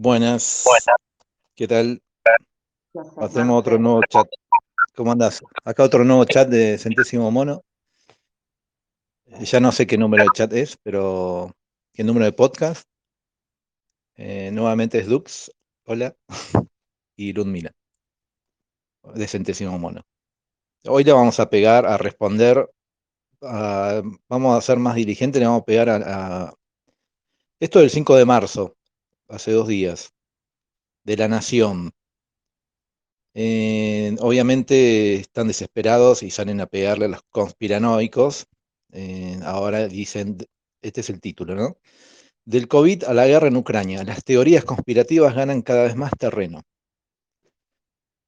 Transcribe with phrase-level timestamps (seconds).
[0.00, 0.64] Buenas.
[1.56, 2.00] ¿Qué tal?
[3.16, 4.28] Hacemos otro nuevo chat.
[4.94, 5.42] ¿Cómo andás?
[5.64, 7.64] Acá otro nuevo chat de Centésimo Mono.
[9.40, 11.52] Ya no sé qué número de chat es, pero
[11.92, 12.84] qué número de podcast.
[14.14, 15.50] Eh, nuevamente es Dux.
[15.84, 16.14] Hola.
[17.16, 17.72] Y Ludmila.
[19.16, 20.02] De Centésimo Mono.
[20.86, 22.70] Hoy le vamos a pegar a responder.
[23.42, 25.96] a- vamos a ser más diligentes, le vamos a pegar a,
[26.44, 26.54] a-
[27.58, 28.76] Esto del 5 de marzo,
[29.28, 30.12] hace dos días,
[31.04, 31.92] de la Nación.
[34.20, 38.46] Obviamente están desesperados y salen a pegarle a los conspiranoicos.
[39.42, 40.38] Ahora dicen,
[40.82, 41.76] este es el título, ¿no?
[42.44, 46.62] Del COVID a la guerra en Ucrania, las teorías conspirativas ganan cada vez más terreno.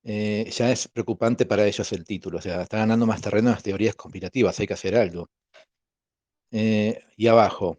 [0.02, 3.62] Eh, ya es preocupante para ellos el título, o sea, está ganando más terreno las
[3.62, 5.28] teorías conspirativas, hay que hacer algo.
[6.50, 7.78] Eh, y abajo,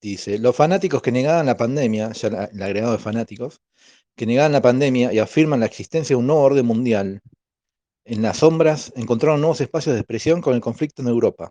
[0.00, 3.60] dice, los fanáticos que negaban la pandemia, ya el agregado de fanáticos,
[4.16, 7.20] que negaban la pandemia y afirman la existencia de un nuevo orden mundial,
[8.04, 11.50] en las sombras encontraron nuevos espacios de expresión con el conflicto en Europa.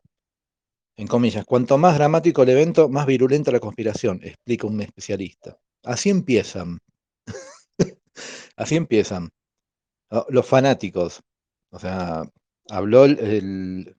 [0.97, 5.57] En comillas, cuanto más dramático el evento, más virulenta la conspiración, explica un especialista.
[5.83, 6.79] Así empiezan.
[8.57, 9.29] Así empiezan.
[10.11, 11.21] Ah, Los fanáticos.
[11.71, 12.23] O sea,
[12.69, 13.05] habló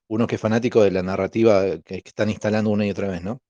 [0.08, 3.40] uno que es fanático de la narrativa que están instalando una y otra vez, ¿no?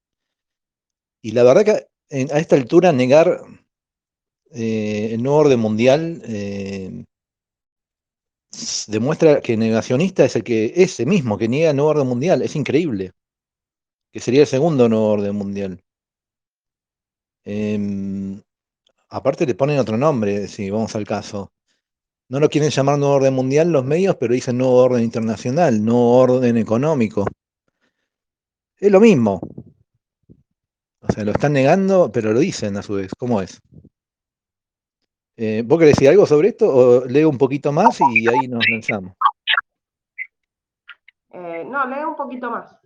[1.22, 3.40] Y la verdad que a esta altura negar
[4.52, 7.04] eh, el nuevo orden mundial eh,
[8.88, 12.42] demuestra que negacionista es el que ese mismo que niega el nuevo orden mundial.
[12.42, 13.12] Es increíble.
[14.12, 15.80] Que sería el segundo nuevo orden mundial.
[17.44, 18.42] Em,
[19.08, 21.52] aparte le ponen otro nombre, si vamos al caso.
[22.28, 26.16] No lo quieren llamar nuevo orden mundial los medios, pero dicen nuevo orden internacional, nuevo
[26.18, 27.26] orden económico.
[28.78, 29.40] Es lo mismo.
[31.10, 33.10] O sea, lo están negando, pero lo dicen a su vez.
[33.18, 33.60] ¿Cómo es?
[35.36, 38.64] Eh, ¿Vos querés decir algo sobre esto o leo un poquito más y ahí nos
[38.70, 39.14] lanzamos?
[41.32, 42.76] Eh, no, lee un poquito más.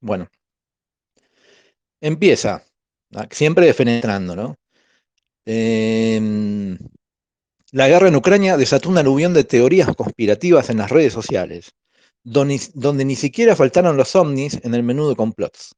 [0.00, 0.28] Bueno.
[2.00, 2.64] Empieza.
[3.14, 4.56] ah, Siempre defenestrando, ¿no?
[5.44, 6.78] Em,
[7.72, 11.74] La guerra en Ucrania desató un aluvión de teorías conspirativas en las redes sociales,
[12.24, 15.74] donde, donde ni siquiera faltaron los ovnis en el menú de complots.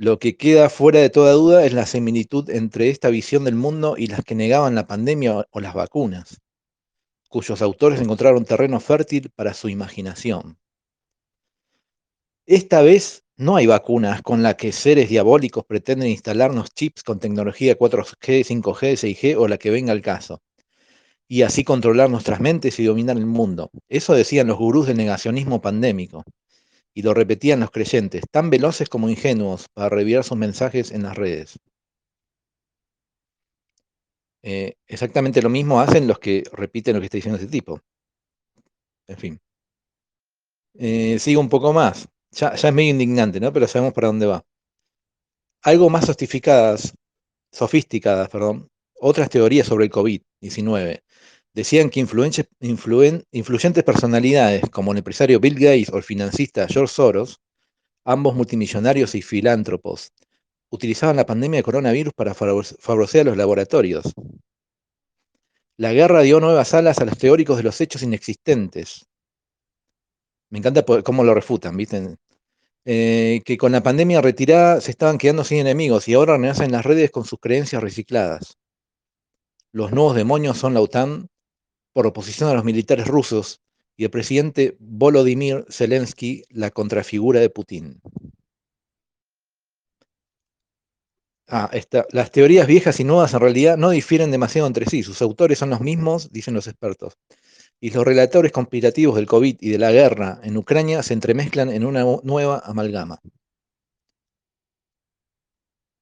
[0.00, 3.96] Lo que queda fuera de toda duda es la similitud entre esta visión del mundo
[3.98, 6.40] y las que negaban la pandemia o, las vacunas,
[7.28, 10.56] cuyos autores encontraron terreno fértil para su imaginación.
[12.46, 17.76] Esta vez no hay vacunas con las que seres diabólicos pretenden instalarnos chips con tecnología
[17.76, 20.40] 4G, 5G, 6G o la que venga al caso
[21.28, 23.70] y así controlar nuestras mentes y dominar el mundo.
[23.90, 26.24] Eso decían los gurús del negacionismo pandémico,
[26.94, 31.16] y lo repetían los creyentes, tan veloces como ingenuos para revivir sus mensajes en las
[31.16, 31.58] redes.
[34.42, 37.80] Eh, exactamente lo mismo hacen los que repiten lo que está diciendo ese tipo.
[39.08, 39.40] En fin.
[40.74, 42.08] Eh, sigo un poco más.
[42.32, 43.52] Ya, ya es medio indignante, ¿no?
[43.52, 44.44] Pero sabemos para dónde va.
[45.62, 46.94] Algo más sofisticadas,
[47.52, 48.68] sofisticadas, perdón,
[49.00, 51.02] otras teorías sobre el COVID-19
[51.52, 57.40] decían que influyentes personalidades como el empresario Bill Gates o el financista George Soros,
[58.04, 60.12] ambos multimillonarios y filántropos,
[60.70, 64.04] utilizaban la pandemia de coronavirus para favore- favorecer a los laboratorios.
[65.76, 69.06] La guerra dio nuevas alas a los teóricos de los hechos inexistentes.
[70.50, 72.16] Me encanta cómo lo refutan, ¿viste?
[72.84, 76.72] Eh, que con la pandemia retirada se estaban quedando sin enemigos y ahora renacen en
[76.72, 78.56] las redes con sus creencias recicladas.
[79.72, 81.28] Los nuevos demonios son la OTAN,
[81.92, 83.60] por oposición a los militares rusos,
[83.96, 88.00] y el presidente Volodymyr Zelensky, la contrafigura de Putin.
[91.48, 91.68] Ah,
[92.12, 95.02] las teorías viejas y nuevas en realidad no difieren demasiado entre sí.
[95.02, 97.14] Sus autores son los mismos, dicen los expertos.
[97.80, 101.84] Y los relatores conspirativos del COVID y de la guerra en Ucrania se entremezclan en
[101.84, 103.20] una nu- nueva amalgama.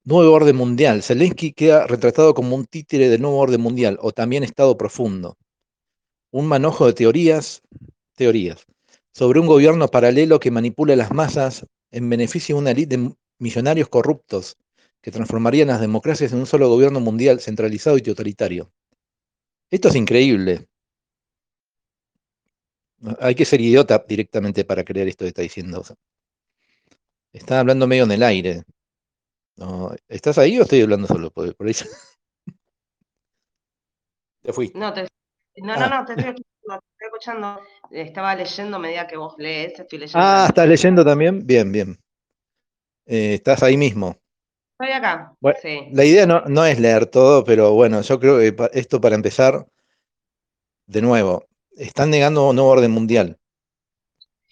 [0.04, 1.02] Nuevo orden mundial.
[1.02, 5.38] Zelensky queda retratado como un títere del nuevo orden mundial, o también Estado profundo.
[6.30, 7.62] Un manojo de teorías,
[8.14, 8.66] teorías,
[9.12, 13.88] sobre un gobierno paralelo que manipula las masas en beneficio de una élite de millonarios
[13.88, 14.56] corruptos
[15.00, 18.70] que transformarían las democracias en un solo gobierno mundial centralizado y totalitario.
[19.70, 20.66] Esto es increíble.
[23.20, 25.84] Hay que ser idiota directamente para creer esto que está diciendo.
[27.32, 28.64] Está hablando medio en el aire.
[30.08, 31.30] ¿Estás ahí o estoy hablando solo?
[31.30, 31.74] Por, ahí-
[34.42, 34.78] Te fuiste.
[34.78, 35.06] No, te,
[35.62, 35.76] no, Ah.
[35.78, 37.60] no, no, te estoy, escuchando, te estoy escuchando.
[37.90, 40.18] Estaba leyendo a medida que vos lees, estoy leyendo.
[40.20, 41.46] Ah, ¿estás leyendo también?
[41.46, 41.98] Bien, bien.
[43.06, 44.16] Eh, estás ahí mismo.
[44.78, 45.32] Estoy acá.
[45.40, 45.88] Bueno, sí.
[45.92, 49.66] La idea no, no es leer todo, pero bueno, yo creo que esto para empezar,
[50.86, 51.46] de nuevo,
[51.76, 53.38] están negando un nuevo orden mundial.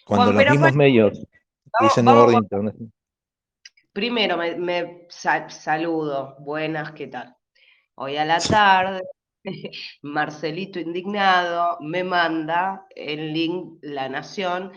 [0.05, 2.93] Cuando los mismos medios Vamos- dicen nuevo vamos orden internacional.
[3.93, 7.35] Primero me, me sa- saludo, buenas, ¿qué tal?
[7.95, 9.01] Hoy a la tarde,
[10.03, 14.73] Marcelito indignado me manda el link La Nación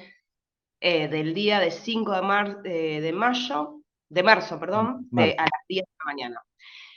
[0.79, 5.35] eh, del día de 5 de, mar- eh, de mayo, de marzo, perdón, de- Marzo.
[5.39, 6.41] a las 10 de la mañana.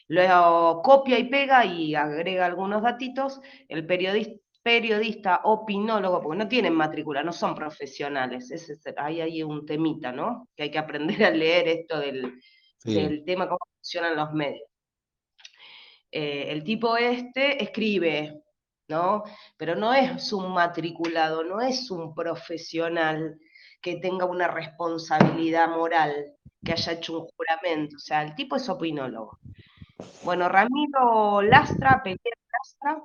[0.09, 3.41] Luego copia y pega y agrega algunos datitos.
[3.69, 9.67] El periodista, periodista opinólogo, porque no tienen matrícula, no son profesionales, es- ahí hay un
[9.67, 10.49] temita, ¿no?
[10.55, 12.41] Que hay que aprender a leer esto del,
[12.79, 12.95] Sí.
[12.95, 14.69] del tema, cómo funcionan los medios.
[16.13, 18.43] Eh, el tipo este escribe,
[18.89, 19.25] ¿no?
[19.57, 23.39] Pero no es un matriculado, no es un profesional
[23.81, 28.69] que tenga una responsabilidad moral, que haya hecho un juramento, o sea, el tipo es
[28.69, 29.39] opinólogo.
[30.23, 32.19] Bueno, Ramiro Lastra, Pelea
[32.53, 33.03] Lastra,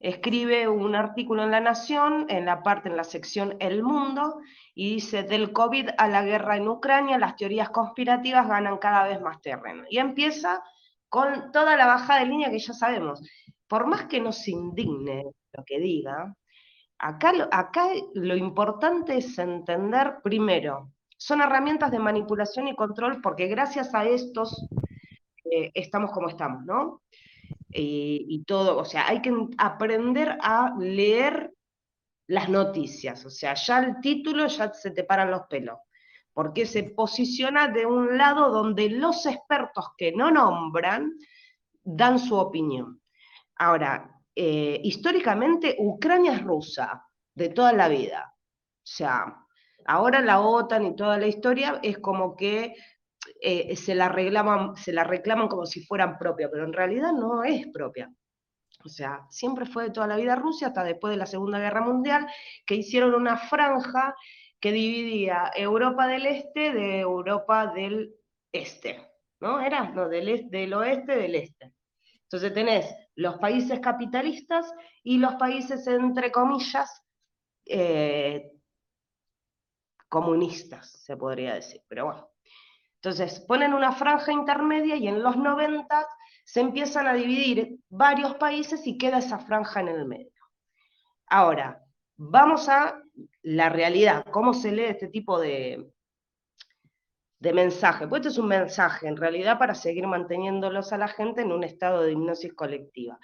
[0.00, 4.40] escribe un artículo en La Nación, en la parte, en la sección El Mundo,
[4.74, 9.20] y dice, del COVID a la guerra en Ucrania, las teorías conspirativas ganan cada vez
[9.20, 9.84] más terreno.
[9.90, 10.62] Y empieza
[11.08, 13.20] con toda la bajada de línea que ya sabemos.
[13.66, 16.34] Por más que nos indigne lo que diga,
[16.98, 17.32] acá
[18.14, 24.66] lo, importante es entender, primero, son herramientas de manipulación y control porque gracias a estos
[25.44, 27.02] eh, estamos como estamos, ¿no?
[27.70, 31.52] Y, y todo, o sea, hay que aprender a leer
[32.26, 35.78] las noticias, o sea, ya el título ya se te paran los pelos,
[36.38, 41.18] porque se posiciona de un lado donde los expertos que no nombran
[41.82, 43.02] dan su opinión.
[43.56, 47.04] Ahora, eh, históricamente Ucrania es rusa,
[47.34, 48.32] de toda la vida.
[48.36, 49.36] O sea,
[49.84, 52.76] ahora la OTAN y toda la historia es como que
[53.42, 57.42] eh, se, la reclaman, se la reclaman como si fueran propia, pero en realidad no
[57.42, 58.14] es propia.
[58.84, 61.80] O sea, siempre fue de toda la vida Rusia, hasta después de la Segunda Guerra
[61.80, 62.28] Mundial,
[62.64, 64.14] que hicieron una franja
[64.60, 68.14] que dividía Europa del Este de Europa del
[68.52, 69.06] Este.
[69.40, 69.60] ¿No?
[69.60, 71.72] Era, no, del, del oeste del este.
[72.22, 74.72] Entonces tenés los países capitalistas
[75.02, 77.02] y los países, entre comillas,
[77.64, 78.52] eh,
[80.08, 82.28] comunistas, se podría decir, pero bueno.
[82.96, 86.06] Entonces ponen una franja intermedia y en los 90
[86.44, 90.32] se empiezan a dividir varios países y queda esa franja en el medio.
[91.26, 91.84] Ahora,
[92.16, 93.00] vamos a
[93.48, 95.90] la realidad, cómo se lee este tipo de,
[97.40, 98.06] de mensaje.
[98.06, 101.64] Pues este es un mensaje, en realidad, para seguir manteniéndolos a la gente en un
[101.64, 103.18] estado de hipnosis colectiva.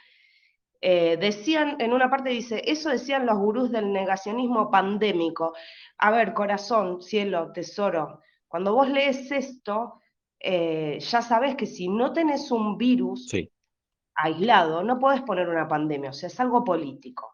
[0.81, 5.53] Eh, decían, en una parte dice, eso decían los gurús del negacionismo pandémico.
[5.99, 10.00] A ver, corazón, cielo, tesoro, cuando vos lees esto,
[10.41, 13.50] eh, ya sabes que si no tenés un virus Sí.
[14.15, 17.34] aislado, no podés poner una pandemia, o sea, es algo político.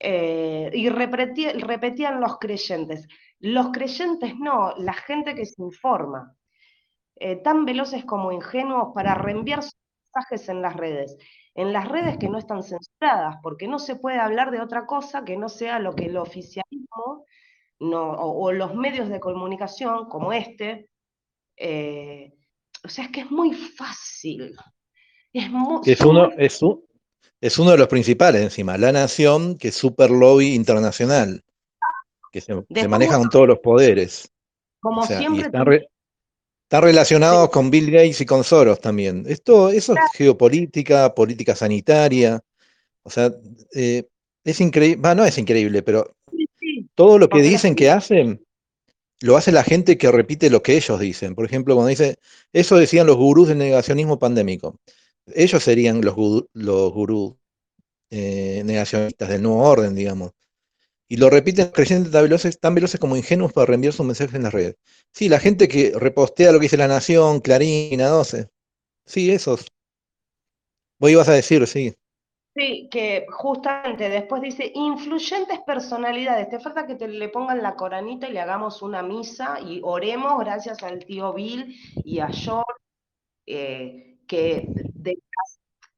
[0.00, 3.06] Eh, y repetí, repetían los creyentes.
[3.40, 6.34] Los creyentes no, la gente que se informa,
[7.16, 9.74] eh, tan veloces como ingenuos para reenviar sus
[10.14, 11.16] mensajes en las redes.
[11.54, 15.24] En las redes que no están censuradas, porque no se puede hablar de otra cosa
[15.24, 17.24] que no sea lo que el oficialismo
[17.80, 20.90] no, o, o los medios de comunicación como este,
[21.56, 22.32] eh,
[22.84, 24.56] o sea, es que es muy fácil.
[25.32, 26.82] Es, muy, Es uno, es, un,
[27.40, 31.44] es uno de los principales encima, La Nación, que es super lobby internacional,
[32.32, 34.30] que se, se maneja con todos los poderes.
[34.80, 35.46] Como o sea, siempre.
[35.46, 35.88] Están, re,
[36.62, 37.52] están relacionados sí.
[37.52, 39.24] con Bill Gates y con Soros también.
[39.28, 42.40] Esto, eso es geopolítica, política sanitaria.
[43.02, 43.32] O sea,
[43.74, 44.04] eh,
[44.44, 46.14] es increíble, no es increíble, pero
[46.94, 48.44] todo lo que dicen que hacen,
[49.20, 51.34] lo hace la gente que repite lo que ellos dicen.
[51.34, 52.18] Por ejemplo, cuando dice,
[52.52, 54.78] eso decían los gurús del negacionismo pandémico.
[55.34, 57.34] Ellos serían los, gurú, los gurús
[58.10, 60.32] eh, negacionistas del nuevo orden, digamos.
[61.08, 64.42] Y lo repiten creyentes tan veloces, tan veloces como ingenuos para reenviar sus mensajes en
[64.42, 64.76] las redes.
[65.12, 68.48] Sí, la gente que repostea lo que dice La Nación, Clarín, A12.
[69.06, 69.72] Sí, esos.
[70.98, 71.94] Vos ibas a decir, sí.
[72.54, 76.48] Sí, que justamente después dice influyentes personalidades.
[76.50, 80.38] Te falta que te le pongan la coranita y le hagamos una misa y oremos
[80.40, 82.72] gracias al tío Bill y a George,
[83.46, 84.68] eh, que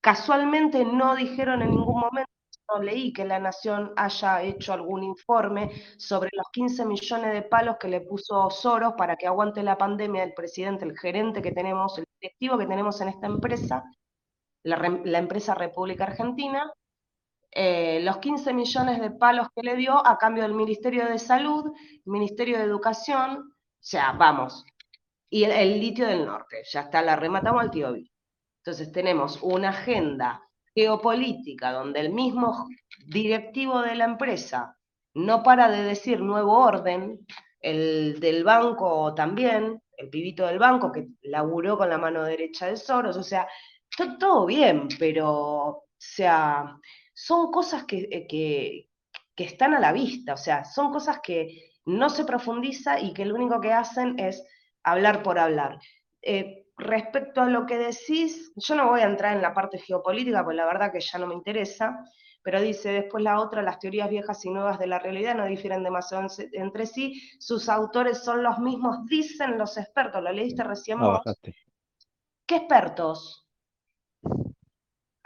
[0.00, 2.30] casualmente no dijeron en ningún momento,
[2.72, 7.76] no leí que la Nación haya hecho algún informe sobre los 15 millones de palos
[7.78, 11.98] que le puso Soros para que aguante la pandemia el presidente, el gerente que tenemos,
[11.98, 13.84] el directivo que tenemos en esta empresa
[14.62, 16.72] la, empresa República Argentina,
[17.50, 21.72] eh, los 15 millones de palos que le dio a cambio del Ministerio de Salud,
[22.04, 24.64] Ministerio de Educación, o sea, vamos,
[25.28, 27.92] y el, litio del norte, ya está, la rematamos al tío
[28.70, 32.68] Entonces tenemos una agenda geopolítica donde el mismo
[33.08, 34.76] directivo de la empresa
[35.12, 37.18] no para de decir nuevo orden,
[37.60, 42.76] el del banco también, el pibito del banco que laburó con la mano derecha de
[42.76, 43.48] Soros, o sea,
[44.20, 46.78] todo bien, pero, o sea,
[47.12, 48.88] son cosas que, que,
[49.34, 53.24] que están a la vista, o sea, son cosas que no se profundiza y que
[53.24, 54.44] lo único que hacen es
[54.84, 55.80] hablar por hablar.
[56.22, 60.44] Eh, respecto a lo que decís, yo no voy a entrar en la parte geopolítica,
[60.44, 62.04] pues la verdad que ya no me interesa,
[62.42, 65.82] pero dice después la otra, las teorías viejas y nuevas de la realidad no difieren
[65.82, 71.20] demasiado entre sí, sus autores son los mismos, dicen los expertos, lo leíste recién ah,
[71.24, 71.38] vos.
[72.46, 73.46] ¿Qué expertos?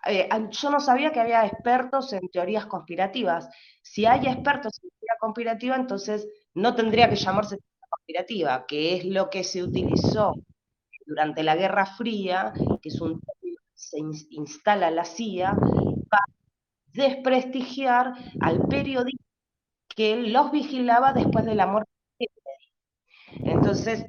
[0.06, 3.48] Eh, yo no sabía que había expertos en teorías conspirativas.
[3.80, 9.04] Si hay expertos en teoría conspirativa, entonces no tendría que llamarse teoría conspirativa, que es
[9.06, 10.34] lo que se utilizó
[11.06, 13.20] durante la Guerra Fría, que es un
[13.74, 13.98] se
[14.30, 15.56] instala la CIA,
[16.08, 16.24] para
[16.92, 19.24] desprestigiar al periodista
[19.88, 23.52] que los vigilaba después de la muerte de Kennedy.
[23.52, 24.06] Entonces,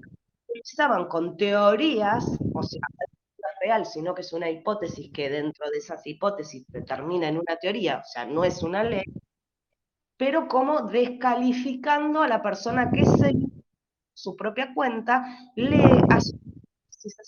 [0.53, 5.69] estaban con teorías, o sea, no es real, sino que es una hipótesis que dentro
[5.69, 9.03] de esas hipótesis termina en una teoría, o sea, no es una ley,
[10.17, 13.33] pero como descalificando a la persona que se
[14.13, 15.25] su propia cuenta,
[15.55, 16.37] le hace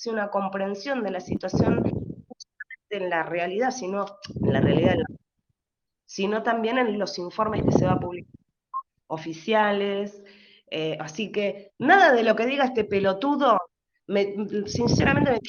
[0.06, 1.84] una comprensión de la situación
[2.90, 4.06] en la realidad, sino
[4.42, 4.96] en la realidad,
[6.06, 8.32] sino también en los informes que se va a publicar
[9.08, 10.24] oficiales.
[10.70, 13.58] Eh, así que nada de lo que diga este pelotudo,
[14.08, 15.40] me, sinceramente me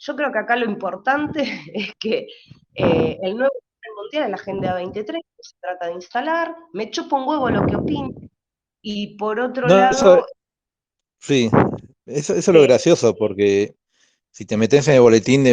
[0.00, 1.42] yo creo que acá lo importante
[1.74, 2.26] es que
[2.74, 3.54] eh, el nuevo
[3.96, 7.76] mundial en la Agenda 2030 se trata de instalar, me chupo un huevo lo que
[7.76, 8.30] opine,
[8.80, 10.24] y por otro lado...
[11.18, 11.50] sí,
[12.08, 13.76] eso, es lo gracioso, porque
[14.30, 15.44] si te metes en el boletín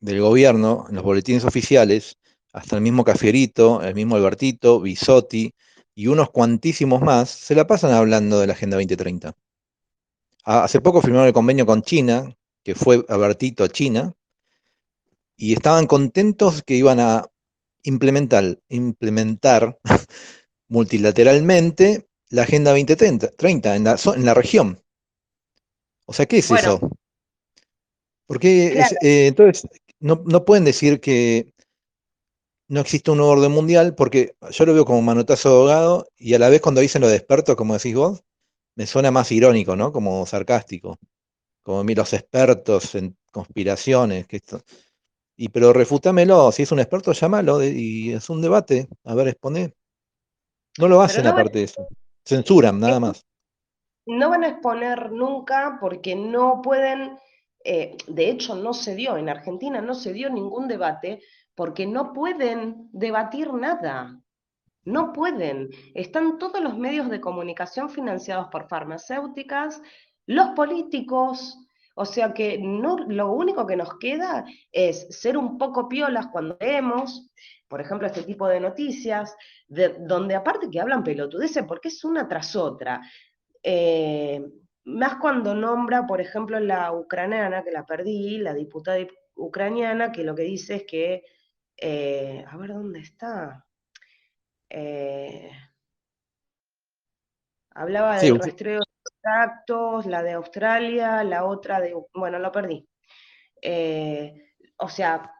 [0.00, 2.18] del gobierno, en los boletines oficiales,
[2.52, 5.52] hasta el mismo Cafierito, el mismo Albertito, Bisotti
[5.94, 9.34] y unos cuantísimos más, se la pasan hablando de la Agenda 2030.
[10.44, 14.14] Hace poco firmaron el convenio con China, que fue Albertito a China,
[15.36, 17.26] y estaban contentos que iban a
[17.82, 19.78] implementar, implementar
[20.68, 24.83] multilateralmente la Agenda 2030 en la, en la región.
[26.06, 26.80] O sea, ¿qué es eso?
[28.26, 29.68] Porque eh, entonces
[30.00, 31.52] no, pueden decir que
[32.68, 36.34] no existe un nuevo orden mundial, porque yo lo veo como manotazo de abogado, y
[36.34, 38.22] a la vez cuando dicen lo de expertos, como decís vos,
[38.76, 39.92] me suena más irónico, ¿no?
[39.92, 40.98] Como sarcástico.
[41.62, 44.60] Como los expertos en conspiraciones, que esto.
[45.36, 48.88] Y pero refútamelo, si es un experto, llámalo y es un debate.
[49.04, 49.74] A ver, expone.
[50.78, 51.86] No lo hacen aparte de eso.
[52.24, 53.24] Censuran, nada más.
[54.06, 57.18] No van a exponer nunca porque no pueden,
[57.64, 61.22] eh, de hecho no se dio, en Argentina no se dio ningún debate
[61.54, 64.20] porque no pueden debatir nada.
[64.84, 65.70] No pueden.
[65.94, 69.80] Están todos los medios de comunicación financiados por farmacéuticas,
[70.26, 71.58] los políticos,
[71.94, 76.56] o sea que no, lo único que nos queda es ser un poco piolas cuando
[76.60, 77.30] leemos,
[77.68, 79.36] por ejemplo, este tipo de noticias,
[79.68, 83.00] de, donde aparte que hablan pelotudeces, porque es una tras otra.
[83.66, 84.44] Eh,
[84.84, 88.98] más cuando nombra, por ejemplo, la ucraniana, que la perdí, la diputada
[89.34, 91.24] ucraniana, que lo que dice es que,
[91.78, 93.66] eh, a ver dónde está.
[94.68, 95.50] Eh,
[97.70, 98.82] hablaba del rastreo
[99.22, 102.86] actos, la de Australia, la otra de, bueno, lo perdí.
[104.76, 105.32] O sea,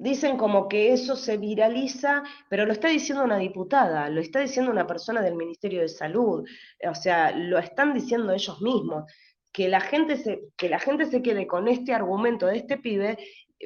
[0.00, 4.70] dicen como que eso se viraliza, pero lo está diciendo una diputada, lo está diciendo
[4.70, 6.46] una persona del Ministerio de Salud,
[6.88, 9.10] o sea, lo están diciendo ellos mismos.
[9.52, 13.18] Que la gente se, que la gente se quede con este argumento de este pibe,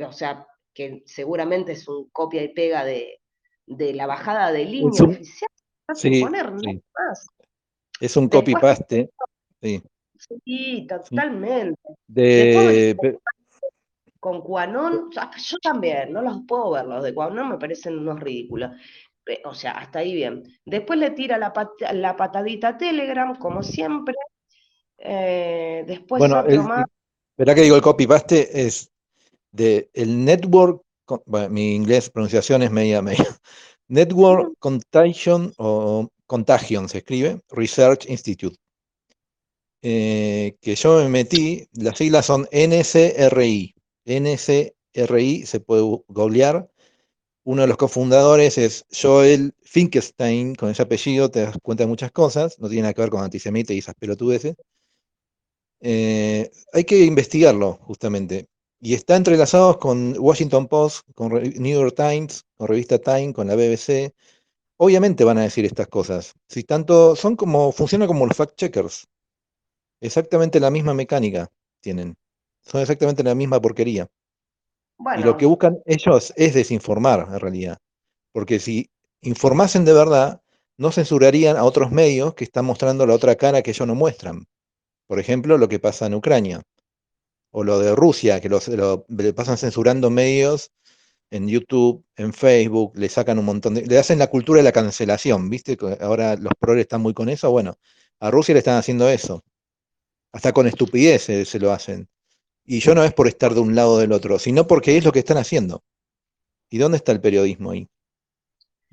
[0.05, 3.21] o sea, que seguramente es un copia y pega de,
[3.67, 5.51] la bajada de línea oficial,
[5.95, 7.27] sí, poner más.
[8.01, 9.11] Es un copy-paste.
[9.63, 9.83] Sí.
[10.45, 10.87] sí.
[10.89, 11.81] totalmente.
[12.09, 13.17] De...
[14.27, 18.73] con Cuanón, yo también, no los puedo ver, los de Cuanón me parecen unos ridículos.
[19.45, 20.43] O sea, hasta ahí bien.
[20.65, 21.53] Después le tira la,
[21.93, 24.17] la patadita a Telegram, como siempre.
[24.99, 26.87] Eh, después bueno, otro más.
[27.37, 28.91] Verá que digo el copy-paste es
[29.53, 30.83] de el network,
[31.27, 33.29] bueno, mi inglés pronunciación es media media.
[33.87, 38.57] Network Contagion o Contagion se escribe, Research Institute.
[39.83, 43.76] Eh, que yo me metí, las siglas son NCRI.
[44.07, 46.71] NCRI se puede googlear.
[47.45, 52.11] Uno de los cofundadores es Joel Finkelstein, con ese apellido te das cuenta de muchas
[52.13, 54.57] cosas, no tiene nada que ver con antisemita y esas pelotudeces.
[55.81, 58.49] Eh, hay que investigarlo, justamente.
[58.81, 63.55] Y está entrelazado con Washington Post, con New York Times, con revista Time, con la
[63.57, 64.13] BBC.
[64.79, 66.35] Obviamente van a decir estas cosas.
[66.49, 69.07] Si tanto, son como, funciona como los fact checkers.
[70.01, 72.17] Exactamente la misma mecánica tienen.
[72.67, 74.09] Son exactamente la misma porquería.
[75.19, 77.79] Y lo que buscan ellos es desinformar, en realidad.
[78.33, 80.43] Porque si informasen de verdad,
[80.77, 84.47] no censurarían a otros medios que están mostrando la otra cara que ellos no muestran.
[85.07, 86.63] Por ejemplo, lo que pasa en Ucrania.
[87.53, 90.73] O lo de Rusia, que le pasan censurando medios
[91.31, 93.87] en YouTube, en Facebook, le sacan un montón de...
[93.87, 95.77] Le hacen la cultura de la cancelación, ¿viste?
[96.01, 97.51] Ahora los progres están muy con eso.
[97.51, 97.79] Bueno,
[98.21, 99.45] a Rusia le están haciendo eso.
[100.33, 102.09] Hasta con estupidez se lo hacen.
[102.67, 105.05] Y yo no es por estar de un lado o del otro, sino porque es
[105.05, 105.85] lo que están haciendo.
[106.69, 107.89] ¿Y dónde está el periodismo ahí?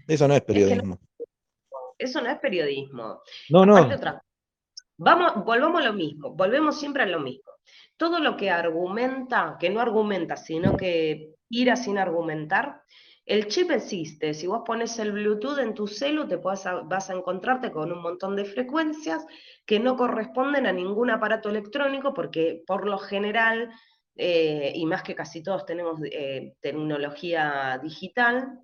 [0.08, 1.00] Eso no es periodismo.
[1.98, 3.22] eso no es periodismo.
[3.50, 3.90] No, no.
[4.98, 7.52] Vamos, volvamos a lo mismo, volvemos siempre a lo mismo.
[7.98, 12.84] Todo lo que argumenta, que no argumenta, sino que ira sin argumentar,
[13.26, 14.34] el chip existe.
[14.34, 18.36] Si vos pones el Bluetooth en tu celu, te vas a encontrarte con un montón
[18.36, 19.26] de frecuencias
[19.66, 23.72] que no corresponden a ningún aparato electrónico, porque por lo general,
[24.16, 28.60] eh, y más que casi todos tenemos eh, tecnología digital,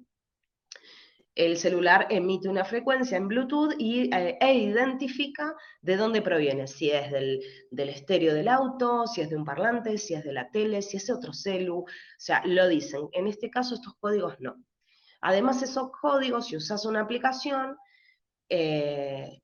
[1.39, 6.91] el celular emite una frecuencia en Bluetooth y, eh, e identifica de dónde proviene, si
[6.91, 7.39] es del,
[7.71, 10.97] del, estéreo del auto, si es de un parlante, si es de la tele, si
[10.97, 11.85] es de otro celu, o
[12.17, 13.07] sea, lo dicen.
[13.13, 14.57] En este caso estos códigos no.
[15.21, 17.77] Además esos códigos, si usas una aplicación,
[18.49, 19.39] eh,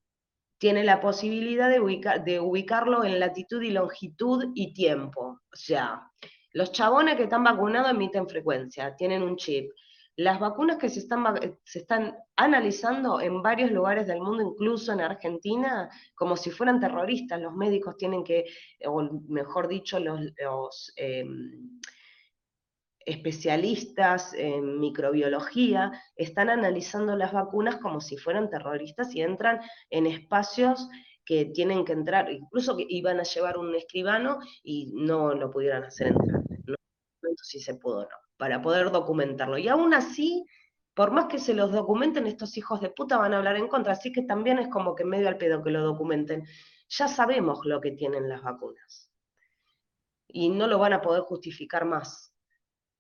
[0.57, 1.79] tiene la posibilidad de,
[2.25, 5.39] de ubicarlo en latitud y longitud y tiempo.
[5.49, 6.11] O sea,
[6.51, 9.71] los chabones que están vacunados emiten frecuencia, tienen un chip
[10.17, 11.23] las vacunas que se están,
[11.63, 17.41] se están analizando en varios lugares del mundo, incluso en Argentina, como si fueran terroristas,
[17.41, 18.45] los médicos tienen que,
[18.85, 21.81] o mejor dicho, los, em,
[23.05, 30.89] especialistas en microbiología están analizando las vacunas como si fueran terroristas y entran en espacios
[31.23, 35.83] que tienen que entrar, incluso que iban a llevar un escribano y no lo pudieran
[35.83, 36.41] hacer entrar.
[36.65, 36.75] No
[37.43, 39.57] si se pudo o no para poder documentarlo.
[39.57, 40.45] Y aún así,
[40.93, 43.93] por más que se los documenten, estos hijos de puta van a hablar en contra,
[43.93, 46.45] así que también es como que medio al pedo que lo documenten.
[46.89, 49.09] Ya sabemos lo que tienen las vacunas.
[50.27, 52.33] Y no lo van a poder justificar más.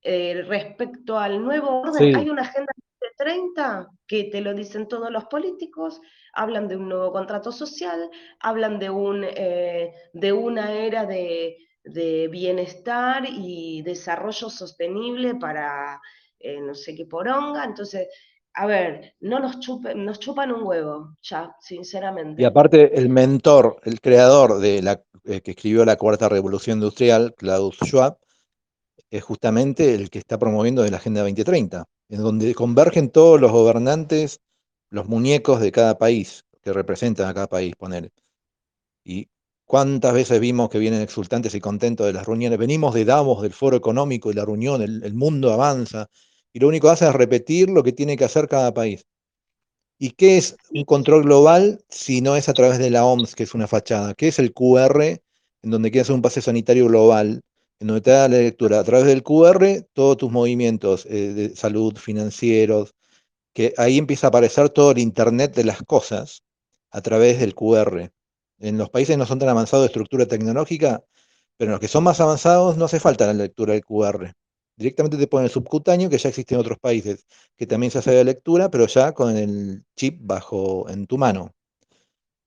[0.01, 2.71] Eh, respecto al nuevo orden, hay una agenda
[3.01, 5.99] de 30 que te lo dicen todos los políticos,
[6.33, 12.27] hablan de un nuevo contrato social, hablan de, un, eh, de una era de, de
[12.27, 16.01] bienestar y desarrollo sostenible para
[16.39, 17.63] eh, no sé qué poronga.
[17.63, 18.07] Entonces,
[18.53, 22.41] a ver, no nos, chupen, nos chupan un huevo, ya, sinceramente.
[22.41, 27.33] Y aparte, el mentor, el creador de la eh, que escribió la Cuarta Revolución Industrial,
[27.35, 28.17] Klaus Schwab,
[29.09, 33.51] es justamente el que está promoviendo de la Agenda 2030, en donde convergen todos los
[33.51, 34.39] gobernantes,
[34.89, 38.11] los muñecos de cada país, que representan a cada país, poner.
[39.03, 39.29] Y
[39.65, 42.59] ¿Cuántas veces vimos que vienen exultantes y contentos de las reuniones?
[42.59, 46.07] Venimos de Davos, del foro económico y la reunión, el, mundo avanza,
[46.53, 49.05] y lo único que hace es repetir lo que tiene que hacer cada país.
[49.97, 53.43] ¿Y qué es un control global si no es a través de la OMS, que
[53.43, 54.13] es una fachada?
[54.13, 55.01] ¿Qué es el QR,
[55.63, 57.41] en donde quieres hacer un pase sanitario global,
[57.79, 58.79] en donde te da la lectura?
[58.79, 62.93] A través del QR, todos tus movimientos eh, de salud, financieros,
[63.53, 66.43] que ahí empieza a aparecer todo el Internet de las cosas
[66.91, 68.11] a través del QR.
[68.65, 71.03] En los países no son tan avanzados de estructura tecnológica,
[71.55, 74.33] pero en los que son más avanzados no hace falta la lectura del QR.
[74.75, 77.25] Directamente te ponen el subcutáneo, que ya existe en otros países,
[77.55, 81.51] que también se hace de lectura, pero ya con el chip bajo en tu mano.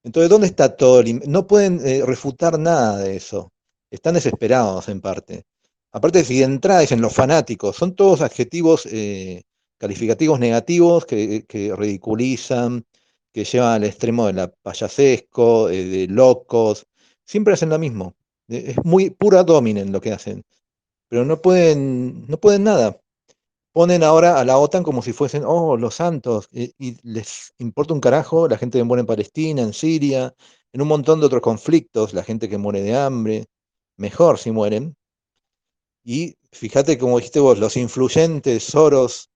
[0.03, 1.21] Entonces, ¿dónde está todo el...
[1.25, 3.53] No pueden eh, refutar nada de eso.
[3.89, 5.45] Están desesperados en parte.
[5.91, 9.43] Aparte, si de entrada dicen los fanáticos, son todos adjetivos eh,
[9.77, 12.85] calificativos negativos que ridiculizan,
[13.33, 16.87] que llevan al extremo de la payasesco, eh, de locos,
[17.25, 18.15] siempre hacen lo mismo.
[18.47, 20.43] Es muy pura dominen lo que hacen.
[21.09, 22.99] Pero no pueden, no pueden nada.
[23.73, 28.01] Ponen ahora a la OTAN como si fuesen, oh, los santos, y, les importa un
[28.01, 30.33] carajo la gente que muere en Palestina, en Siria,
[30.73, 33.45] en un montón de otros conflictos, la gente que muere de hambre,
[33.97, 34.95] mejor si mueren.
[36.03, 39.28] Y fíjate, como dijiste vos, los influyentes, Soros,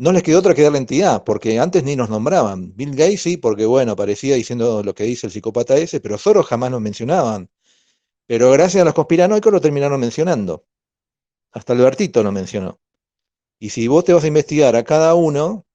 [0.00, 2.74] no les quedó otra que dar la entidad, porque antes ni nos nombraban.
[2.74, 6.46] Bill Gates sí, porque bueno, parecía diciendo lo que dice el psicópata ese, pero Soros
[6.46, 7.50] jamás nos mencionaban.
[8.26, 10.64] Pero gracias a los conspiranoicos lo terminaron mencionando.
[11.52, 12.80] Hasta Albertito lo mencionó.
[13.58, 15.66] Y si vos te vas a investigar a cada uno,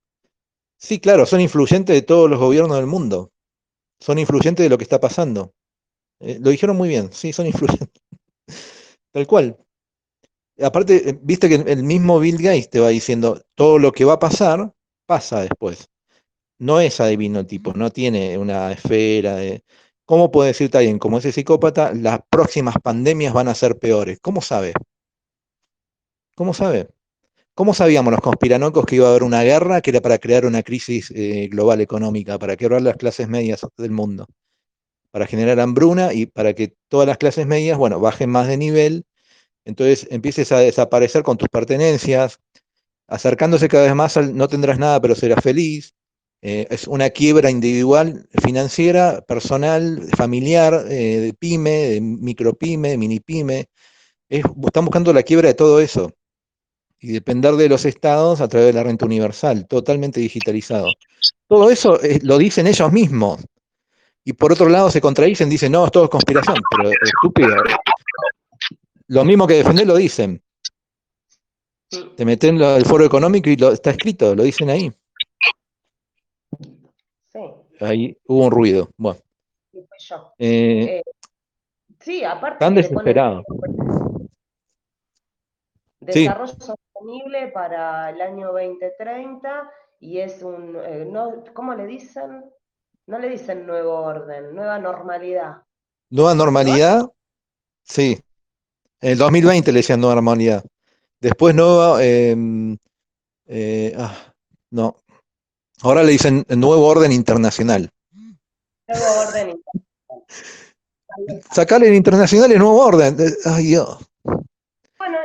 [0.77, 3.31] sí, claro, son influyentes de todos los gobiernos del mundo.
[3.99, 5.53] Son influyentes de lo que está pasando.
[6.19, 8.01] Eh, lo dijeron muy bien, sí, son influyentes.
[9.11, 9.64] Tal cual.
[10.62, 14.13] Aparte, eh, viste que el mismo Bill Gates te va diciendo todo lo que va
[14.13, 14.74] a pasar,
[15.06, 15.89] pasa después.
[16.60, 19.63] No es adivino tipo, no tiene una esfera de...
[20.06, 24.20] ¿Cómo puede decirte alguien como ese psicópata, las próximas pandemias van a ser peores?
[24.22, 24.74] ¿Cómo sabe?
[26.36, 26.89] ¿Cómo sabe?
[27.56, 30.62] ¿Cómo sabíamos los conspiranocos que iba a haber una guerra que era para crear una
[30.62, 34.28] crisis eh, global económica, para quebrar las clases medias del mundo?
[35.12, 39.06] Para generar hambruna y para que todas las clases medias, bueno, bajen más de nivel,
[39.65, 42.39] entonces empieces a desaparecer con tus pertenencias,
[43.08, 45.93] acercándose cada vez más al no tendrás nada, pero serás feliz.
[46.41, 53.65] Eh, es una quiebra individual, financiera, personal, familiar, eh, de pyme, de micropyme, mini pyme.
[54.30, 56.12] están buscando la quiebra de todo eso
[56.99, 60.88] y depender de los estados a través de la renta universal, totalmente digitalizado.
[61.47, 63.43] Todo eso eh, lo dicen ellos mismos.
[64.23, 67.56] Y por otro lado se contradicen, dicen, no, es todo conspiración, pero estúpido.
[69.08, 70.41] Lo mismo que defender lo dicen.
[71.89, 74.91] Te meten en el foro económico y lo, está escrito, lo dicen ahí.
[77.32, 77.39] Sí.
[77.80, 78.89] Ahí hubo un ruido.
[78.98, 79.20] Bueno.
[80.39, 81.04] Eh,
[82.00, 82.56] sí, aparte.
[82.56, 83.44] Están desesperados.
[86.00, 92.46] Desarrollo sostenible para el año 2030 y es un, eh, no, ¿cómo le dicen?
[93.08, 95.63] No le dicen nuevo orden, nueva normalidad.
[96.10, 97.10] Nueva normalidad,
[97.84, 98.20] sí.
[99.06, 100.65] En el 2020 le decían nueva normalidad.
[101.22, 102.76] Después nueva, em,
[103.46, 104.15] eh, ah,
[104.72, 104.96] no.
[105.84, 107.89] Ahora le dicen nuevo orden internacional.
[108.88, 111.44] Nuevo orden internacional.
[111.52, 113.15] Sacarle el internacional es nuevo orden.
[113.46, 114.00] Ay, Dios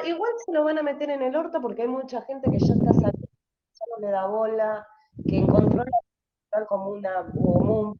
[0.05, 2.75] igual se lo van a meter en el orto porque hay mucha gente que ya
[2.75, 3.29] está saliendo,
[3.73, 4.87] ya no le da bola,
[5.27, 7.99] que encontró la como una común,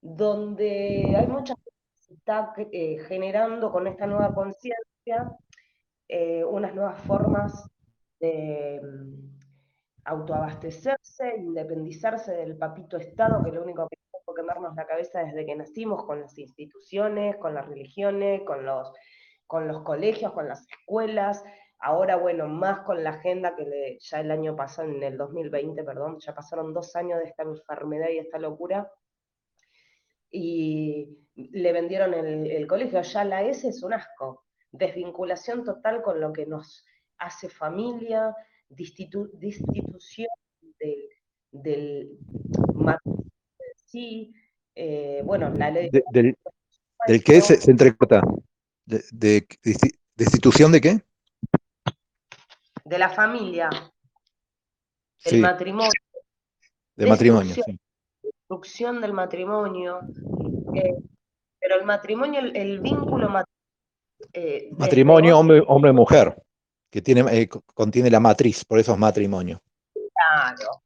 [0.00, 1.67] donde hay mucha gente
[2.28, 5.32] está eh, generando con esta nueva conciencia
[6.08, 7.66] eh, unas nuevas formas
[8.20, 9.38] de mm,
[10.04, 15.56] autoabastecerse, independizarse del papito Estado, que lo único que hizo quemarnos la cabeza desde que
[15.56, 18.92] nacimos con las instituciones, con las religiones, con los
[19.46, 21.42] con los colegios, con las escuelas,
[21.78, 26.18] ahora bueno, más con la agenda que ya el año pasado, en el 2020, perdón,
[26.20, 28.92] ya pasaron dos años de esta enfermedad y esta locura,
[30.30, 36.32] y le vendieron el, colegio, ya la S es un asco, desvinculación total con lo
[36.32, 36.84] que nos
[37.18, 38.34] hace familia,
[38.68, 40.28] destitución
[40.78, 41.08] del,
[41.50, 42.18] del
[43.76, 44.32] sí,
[44.74, 45.90] eh, bueno, la ley...
[46.10, 46.36] del,
[47.06, 48.22] del que se, se entrecorta
[48.88, 49.46] de,
[50.14, 51.02] destitución de qué?
[52.84, 53.68] De la familia.
[55.24, 55.92] El matrimonio.
[56.96, 57.78] De matrimonio, sí.
[58.48, 60.00] Destrucción del matrimonio.
[60.74, 60.96] Eh,
[61.60, 63.28] pero el matrimonio, el, vínculo
[64.32, 66.34] eh, matrimonio hombre, hombre mujer
[66.90, 69.60] que tiene eh, contiene la matriz por eso es matrimonio
[69.92, 70.82] claro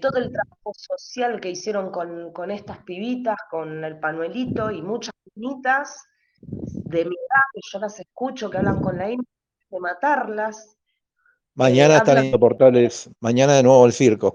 [0.00, 5.14] todo el trabajo social que hicieron con, con, estas pibitas con el panuelito y muchas
[5.34, 6.08] pinitas
[6.40, 9.24] de mi edad, que yo las escucho, que hablan con la INE,
[9.70, 10.76] de matarlas.
[11.54, 14.34] Mañana están en portales, mañana de nuevo el circo.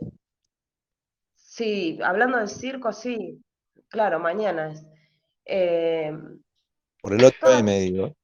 [1.55, 3.39] Sí, hablando del circo, sí,
[3.87, 4.83] claro, mañana es.
[5.45, 6.11] Eh,
[6.99, 8.15] Por el 8M, digo.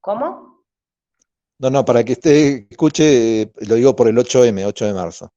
[0.00, 0.62] ¿Cómo?
[1.58, 5.32] No, no, para que usted escuche, lo digo por el 8M, 8 de marzo,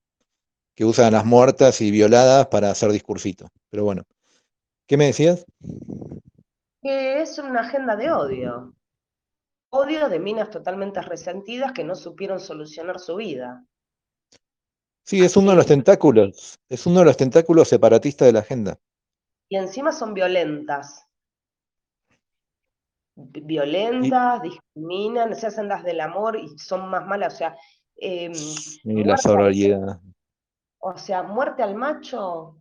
[0.75, 3.47] que usan las muertas y violadas para hacer discursito.
[3.71, 4.03] Pero bueno,
[4.85, 5.43] ¿qué me decías?
[6.83, 8.75] que es una agenda de odio.
[9.71, 13.65] Odio de minas totalmente resentidas que no supieron solucionar su vida.
[15.07, 18.77] Sí, es uno de los tentáculos, es uno de los tentáculos separatistas de la agenda.
[19.47, 21.07] Y encima son violentas.
[23.15, 27.35] Violentas, discriminan, se hacen las del amor y son más malas.
[27.35, 27.57] O sea,
[27.95, 28.33] eh,
[28.83, 30.01] la sororidad.
[30.79, 32.59] O sea, muerte al macho,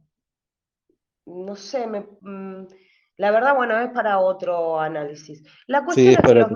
[1.26, 2.68] no sé, me, mm,
[3.16, 5.42] la verdad, bueno, es para otro análisis.
[5.66, 6.48] La cuestión es, que los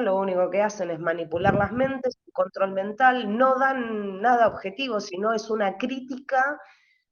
[0.00, 5.32] lo único que hacen es manipular las mentes, control mental, no dan nada objetivo, sino
[5.32, 6.60] es una crítica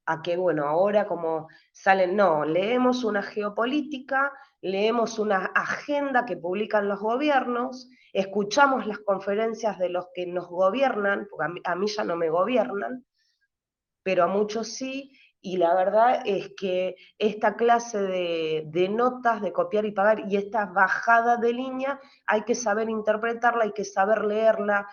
[0.05, 6.87] a que, bueno, ahora como salen, no, leemos una geopolítica, leemos una agenda que publican
[6.87, 12.15] los gobiernos, escuchamos las conferencias de los que nos gobiernan, porque a mí ya no
[12.15, 13.05] me gobiernan,
[14.03, 19.85] pero a muchos sí, y la verdad es que esta clase de, notas, de copiar
[19.85, 24.87] y pagar, y esta bajada de línea, hay que saber interpretarla, hay que saber leerla,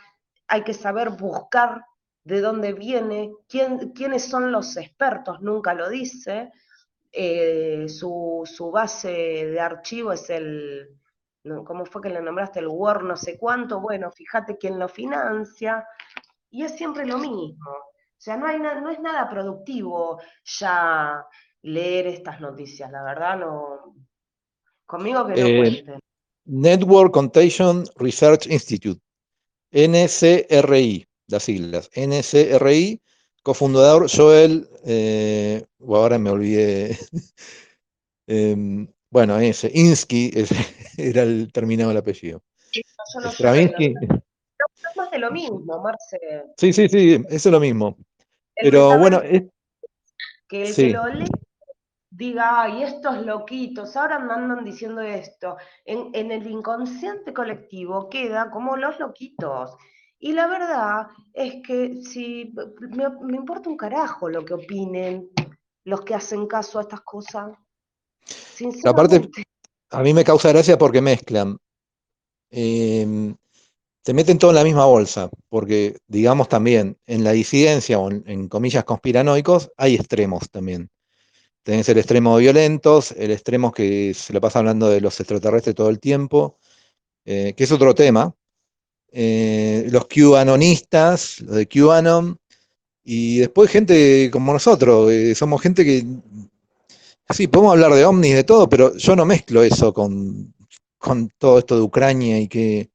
[0.46, 1.84] hay que saber buscar
[2.24, 6.50] de dónde viene, quién, quiénes son los expertos, nunca lo dice,
[7.12, 10.98] eh, su, su, base de archivo es el,
[11.64, 12.60] ¿cómo fue que le nombraste?
[12.60, 15.86] El Word no sé cuánto, bueno, fíjate quién lo financia,
[16.50, 17.87] y es siempre lo mismo.
[18.18, 21.24] O sea, no, hay no es nada productivo ya
[21.62, 23.94] leer estas noticias, la verdad no...
[24.86, 26.00] Conmigo que no eh, cuenten.
[26.46, 29.00] Network Contagion Research Institute,
[29.70, 33.00] NCRI, las siglas, NCRI,
[33.42, 36.98] cofundador Joel, eh, ahora me olvidé,
[38.26, 40.32] em, bueno, ese, Insky
[40.96, 42.42] era el terminado el apellido.
[42.72, 42.82] Sí,
[43.32, 43.94] Stravinsky.
[43.94, 46.18] es más de lo mismo, Marce.
[46.56, 47.96] Sí, sí, sí, eso es lo mismo.
[48.60, 49.44] Pero bueno, es,
[50.48, 51.26] que el que lo lee
[52.10, 55.56] diga, ay, estos loquitos, ahora andan diciendo esto.
[55.84, 59.76] En, en, el inconsciente colectivo queda como los loquitos.
[60.18, 62.52] Y la verdad es que si
[62.90, 65.30] me, importa un carajo lo que opinen
[65.84, 67.52] los que hacen caso a estas cosas.
[68.84, 69.30] Aparte,
[69.90, 71.56] a mí me causa gracia porque mezclan.
[72.50, 73.34] Em,
[74.04, 78.48] se meten todo en la misma bolsa, porque digamos también, en la disidencia o en,
[78.48, 80.90] comillas conspiranoicos, hay extremos también.
[81.62, 85.74] Tenés el extremo de violentos, el extremo que se lo pasa hablando de los extraterrestres
[85.74, 86.58] todo el tiempo,
[87.24, 88.34] eh, que es otro tema,
[89.12, 92.38] eh, los QAnonistas, los de QAnon,
[93.04, 96.04] y después gente como nosotros, eh, somos gente que,
[97.30, 100.54] sí, podemos hablar de ovnis, de todo, pero yo no mezclo eso con,
[100.98, 102.90] con todo esto de Ucrania y que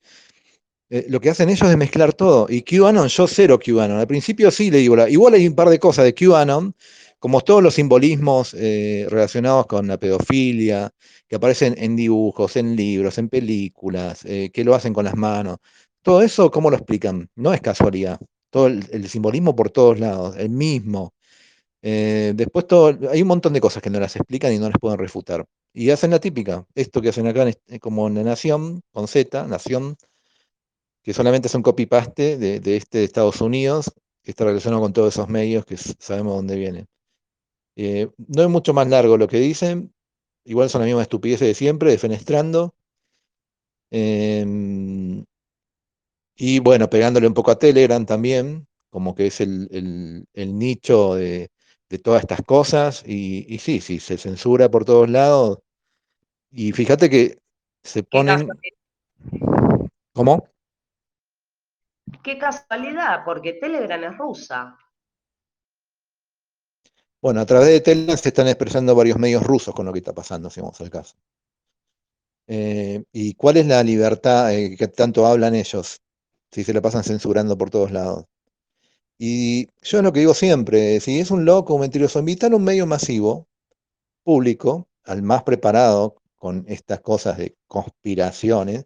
[0.94, 2.48] eh, lo que hacen ellos es mezclar todo.
[2.50, 3.98] Y QAnon, yo cero QAnon.
[4.00, 6.76] Al principio sí le digo, igual hay un par de cosas de QAnon,
[7.20, 10.92] como todos los simbolismos relacionados con la pedofilia,
[11.28, 15.58] que aparecen en dibujos, en libros, en películas, que lo hacen con las manos.
[16.04, 17.30] Todo eso, ¿cómo lo explican?
[17.36, 18.20] No es casualidad.
[18.50, 21.14] Todo el, simbolismo por todos lados, el mismo.
[21.82, 24.80] Eh, después todo, hay un montón de cosas que no las explican y no las
[24.80, 25.46] pueden refutar.
[25.74, 27.50] Y hacen la típica, esto que hacen acá
[27.82, 29.96] como en la Nación, con Z, Nación,
[31.04, 33.92] que solamente es un copy-paste de, este de Estados Unidos,
[34.24, 36.88] que está relacionado con todos esos medios que sabemos dónde vienen.
[37.76, 39.94] Eh, no es mucho más largo lo que dicen,
[40.46, 42.74] igual son la misma estupideces de siempre, defenestrando.
[43.92, 45.26] Em,
[46.36, 51.50] y bueno, pegándole un poco a Telegram también, como que es el, nicho de,
[52.02, 53.04] todas estas cosas.
[53.06, 55.60] Y, sí, sí, se censura por todos lados.
[56.52, 57.40] Y fíjate que
[57.84, 58.48] se ponen...
[60.14, 60.53] ¿Cómo?
[62.24, 64.78] Qué casualidad, porque Telegram es rusa.
[67.22, 70.14] Bueno, a través de Telegram se están expresando varios medios rusos con lo que está
[70.14, 71.16] pasando, si vamos al caso.
[72.48, 76.04] Eh, ¿Y cuál es la libertad eh, que tanto hablan ellos?
[76.54, 78.26] si se la pasan censurando por todos lados.
[79.18, 82.56] Y yo es lo que digo siempre, si es un loco, un mentiroso, invitar a
[82.56, 83.48] un medio masivo,
[84.24, 88.86] público, al más preparado con estas cosas de conspiraciones,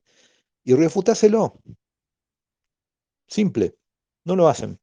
[0.63, 1.59] y refutáselo.
[3.27, 3.75] Simple,
[4.23, 4.79] no lo hacen.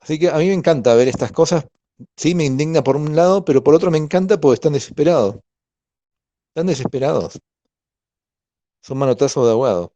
[0.00, 1.66] Así que a mí me encanta ver estas cosas,
[2.16, 5.36] sí me indigna por un lado, pero por otro me encanta porque están desesperados.
[6.48, 7.38] Están desesperados.
[8.80, 9.92] Son manotazos de aguado.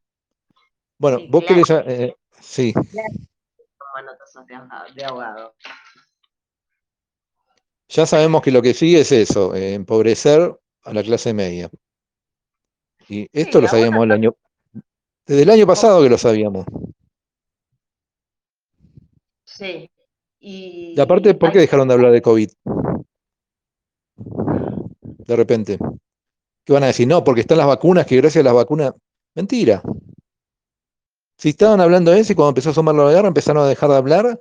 [0.99, 1.71] Bueno, vos querés...
[1.71, 2.75] Eh, sí.
[4.95, 5.55] de ahogado.
[7.89, 11.71] Ya sabemos que lo que sigue es eso, eh, empobrecer a la clase media.
[13.09, 14.37] Y esto lo sabíamos el año...
[15.27, 16.67] Desde el año pasado que lo sabíamos.
[19.45, 19.91] Sí.
[20.41, 22.51] Y, aparte, ¿por qué dejaron de hablar de COVID?
[24.17, 25.79] De repente.
[26.65, 27.07] ¿Qué van a decir?
[27.07, 28.93] No, porque están las vacunas, que gracias a las vacunas...
[29.35, 29.83] Mentira.
[31.39, 33.91] Si estaban hablando de eso y cuando empezó a asomar la guerra empezaron a dejar
[33.91, 34.41] de hablar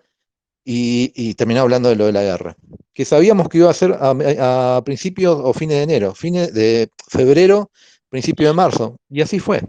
[0.63, 2.55] y, y terminaron hablando de lo de la guerra.
[2.93, 7.71] Que sabíamos que iba a ser a, principios o fines de enero, fines de febrero,
[8.09, 8.97] principio de marzo.
[9.09, 9.61] Y así fue.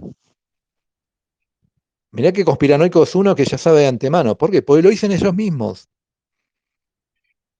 [2.12, 4.37] Mirá que conspiranoico es uno que ya sabe de antemano.
[4.37, 4.62] ¿Por qué?
[4.62, 5.88] Porque lo dicen ellos mismos.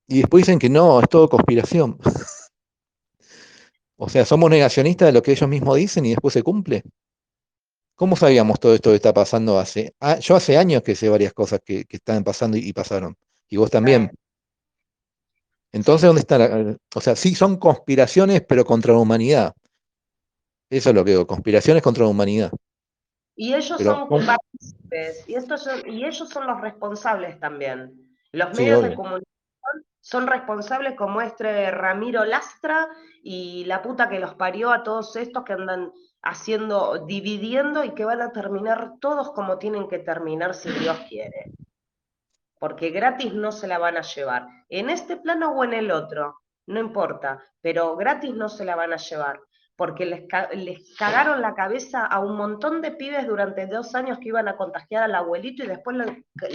[0.07, 1.97] Y después dicen que no, es todo conspiración.
[3.97, 6.83] o sea, somos negacionistas de lo que ellos mismos dicen y después se cumple.
[7.95, 9.95] ¿Cómo sabíamos todo esto que está pasando hace?
[9.99, 13.15] Ah, yo hace años que sé varias cosas que, están pasando y, pasaron.
[13.49, 14.11] Y vos también.
[15.71, 19.53] Entonces, ¿dónde está la, O sea, sí son conspiraciones, pero contra la humanidad.
[20.69, 22.51] Eso es lo que digo, conspiraciones contra la humanidad.
[23.35, 25.33] Y ellos son partícipes, y,
[25.91, 27.93] y ellos son los responsables también.
[28.31, 29.33] Los medios de comunicación
[30.03, 32.89] son responsables como este Ramiro Lastra
[33.23, 38.03] y la puta que los parió a todos estos que andan haciendo, dividiendo y que
[38.03, 41.53] van a terminar todos como tienen que terminar si Dios quiere.
[42.59, 46.39] Porque gratis no se la van a llevar, en este plano o en el otro.
[46.65, 49.39] no importa, pero gratis no se la van a llevar,
[49.75, 50.23] porque les,
[50.55, 54.55] les cagaron la cabeza a un montón de pibes durante dos años que iban a
[54.55, 55.97] contagiar al abuelito y después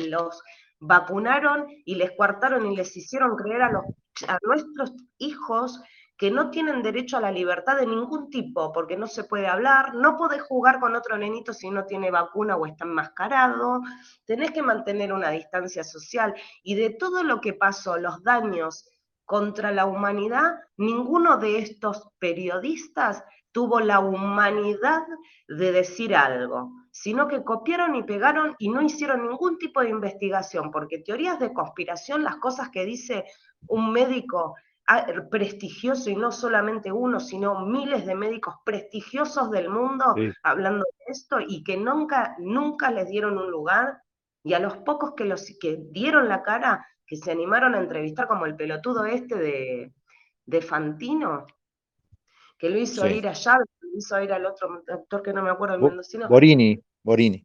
[0.08, 0.42] los,
[0.80, 3.84] vacunaron y les cuartaron y les hicieron creer a, los,
[4.28, 5.82] a nuestros hijos
[6.18, 9.94] que no tienen derecho a la libertad de ningún tipo, porque no se puede hablar,
[9.94, 13.80] no podés jugar con otro nenito si no tiene vacuna o está enmascarado,
[14.24, 16.34] tenés que mantener una distancia social.
[16.64, 18.88] Y de todo lo que pasó, los daños
[19.28, 25.02] contra la humanidad, ninguno de estos periodistas tuvo la humanidad
[25.46, 30.70] de decir algo, sino que copiaron y pegaron y no hicieron ningún tipo de investigación,
[30.70, 33.26] porque teorías de conspiración, las cosas que dice
[33.66, 40.14] un médico ah, prestigioso y no solamente uno, sino miles de médicos prestigiosos del mundo
[40.42, 44.00] hablando de esto y que nunca, nunca les dieron un lugar
[44.42, 48.28] y a los pocos que, los, que dieron la cara que se animaron a entrevistar
[48.28, 49.92] como el pelotudo este de,
[50.44, 51.46] de Fantino,
[52.58, 55.76] que lo hizo ir a lo hizo ir al otro actor que no me acuerdo
[55.76, 56.28] el mendocino.
[56.28, 57.42] Borini, Borini.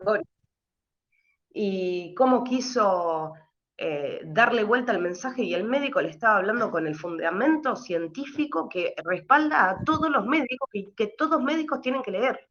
[1.53, 3.33] Y cómo quiso
[3.77, 8.67] eh, darle vuelta al mensaje y el médico le estaba hablando con el fundamento científico
[8.67, 12.49] que respalda a todos los médicos y que todos médicos tienen que leer.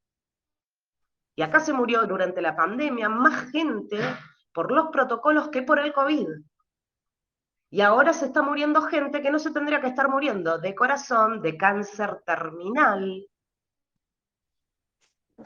[1.36, 3.98] Y acá se murió durante la pandemia más gente
[4.54, 6.28] por los protocolos que por el COVID.
[7.72, 11.40] Y ahora se está muriendo gente que no se tendría que estar muriendo de corazón,
[11.40, 13.26] de cáncer terminal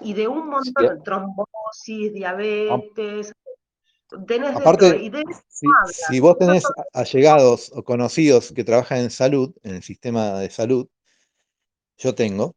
[0.01, 3.33] y de un montón de trombosis, diabetes.
[4.27, 5.09] Tenés Aparte,
[6.09, 10.89] si, vos tenés allegados o conocidos que trabajan en salud, en el sistema de salud,
[11.97, 12.57] yo tengo,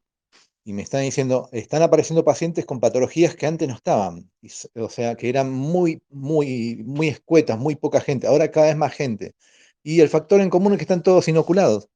[0.63, 4.31] y me están diciendo, están apareciendo pacientes con patologías que antes no estaban,
[4.73, 8.93] o sea, que eran muy, muy, muy escuetas, muy poca gente, ahora cada vez más
[8.93, 9.35] gente.
[9.83, 11.89] Y el factor en común es que están todos inoculados.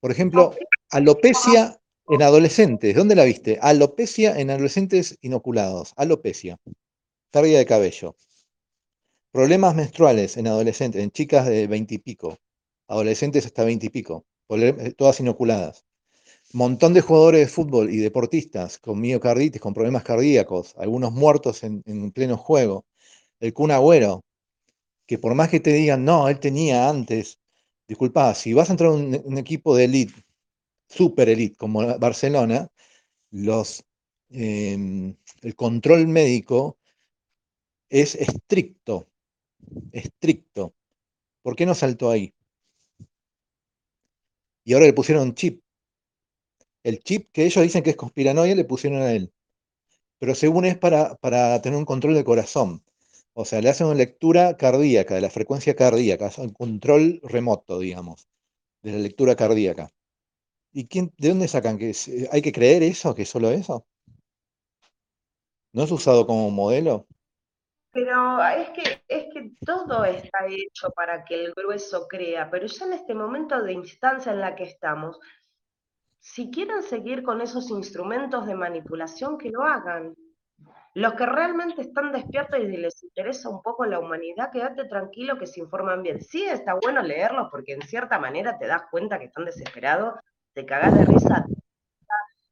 [0.00, 0.54] Por ejemplo,
[0.90, 2.94] alopecia en adolescentes.
[2.94, 3.58] ¿Dónde la viste?
[3.60, 5.92] Alopecia en adolescentes inoculados.
[5.96, 6.56] Alopecia.
[7.30, 8.16] Pérdida de cabello.
[9.32, 12.38] Problemas menstruales en adolescentes, en chicas de veintipico.
[12.86, 14.24] Adolescentes hasta veintipico.
[14.48, 15.84] Eh, todas inoculadas.
[16.52, 21.82] Montón de jugadores de fútbol y deportistas con miocarditis, con problemas cardíacos, algunos muertos en,
[21.84, 22.86] en pleno juego.
[23.40, 24.24] El Kun Agüero,
[25.08, 27.40] que por más que te digan, no, él tenía antes,
[27.88, 30.14] disculpa, si vas a entrar en un, equipo de elite,
[30.88, 32.68] super elite como Barcelona,
[33.30, 33.84] los,
[34.30, 36.78] em, el control médico
[37.88, 39.08] es estricto,
[39.92, 40.74] estricto.
[41.42, 42.34] ¿Por qué no saltó ahí?
[44.64, 45.62] Y ahora le pusieron chip.
[46.82, 49.32] El chip que ellos dicen que es conspiranoia le pusieron a él.
[50.18, 52.82] Pero según es para, para tener un control de corazón.
[53.40, 58.28] O sea, le hacen una lectura cardíaca, de la frecuencia cardíaca, un control remoto, digamos,
[58.82, 59.92] de la lectura cardíaca.
[60.72, 61.78] ¿Y quién, de dónde sacan?
[61.78, 61.92] ¿Que
[62.32, 63.86] ¿Hay que creer eso, que solo eso?
[65.72, 67.06] ¿No es usado como modelo?
[67.92, 72.86] Pero es que, es que todo está hecho para que el grueso crea, pero ya
[72.86, 75.16] en este momento de instancia en la que estamos,
[76.18, 80.16] si quieren seguir con esos instrumentos de manipulación, que lo hagan.
[80.98, 85.46] Los que realmente están despiertos y les interesa un poco la humanidad, quédate tranquilo que
[85.46, 86.20] se informan bien.
[86.20, 90.18] Sí, está bueno leerlos porque en cierta manera te das cuenta que están desesperados,
[90.54, 91.46] te cagás de risa,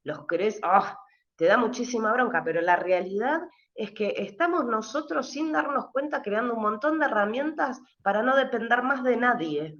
[0.04, 0.96] los crees, ah,
[1.34, 3.40] te da muchísima bronca, pero la realidad
[3.74, 8.80] es que estamos nosotros sin darnos cuenta creando un montón de herramientas para no depender
[8.84, 9.76] más de nadie.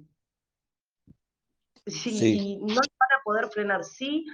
[1.85, 4.25] Sí, Y no van a poder frenar, sí,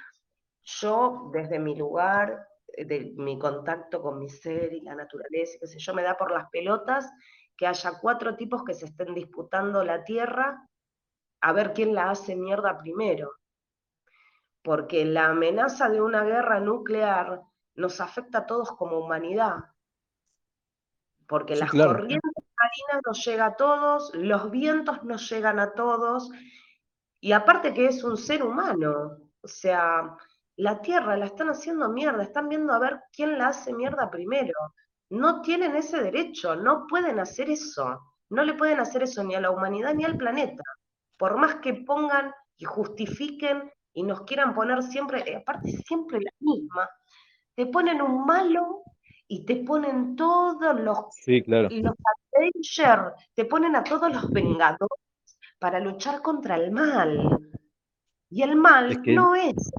[0.63, 5.79] yo desde mi lugar de mi contacto con mi ser y la naturaleza, qué sé
[5.79, 7.11] yo, me da por las pelotas
[7.55, 10.67] que haya cuatro tipos que se estén disputando la tierra
[11.41, 13.33] a ver quién la hace mierda primero.
[14.61, 17.41] Porque la amenaza de una guerra nuclear
[17.75, 19.57] nos afecta a todos como humanidad.
[21.27, 26.29] Porque las corrientes marinas nos llegan a todos, los vientos nos llegan a todos,
[27.19, 30.17] y aparte que es un ser humano, o sea,
[30.55, 34.53] la tierra la están haciendo mierda, están viendo a ver quién la hace mierda primero.
[35.09, 38.01] No tienen ese derecho, no pueden hacer eso.
[38.29, 40.63] No le pueden hacer eso ni a la humanidad ni al planeta.
[41.17, 46.31] Por más que pongan y justifiquen y nos quieran poner siempre, eh, aparte siempre la
[46.39, 46.89] misma,
[47.55, 48.83] te ponen un malo
[49.27, 51.69] y te ponen todos los, sí, claro.
[51.69, 51.93] los
[52.35, 54.99] Avengers, te ponen a todos los vengadores
[55.59, 57.39] para luchar contra el mal.
[58.29, 59.71] Y el mal no es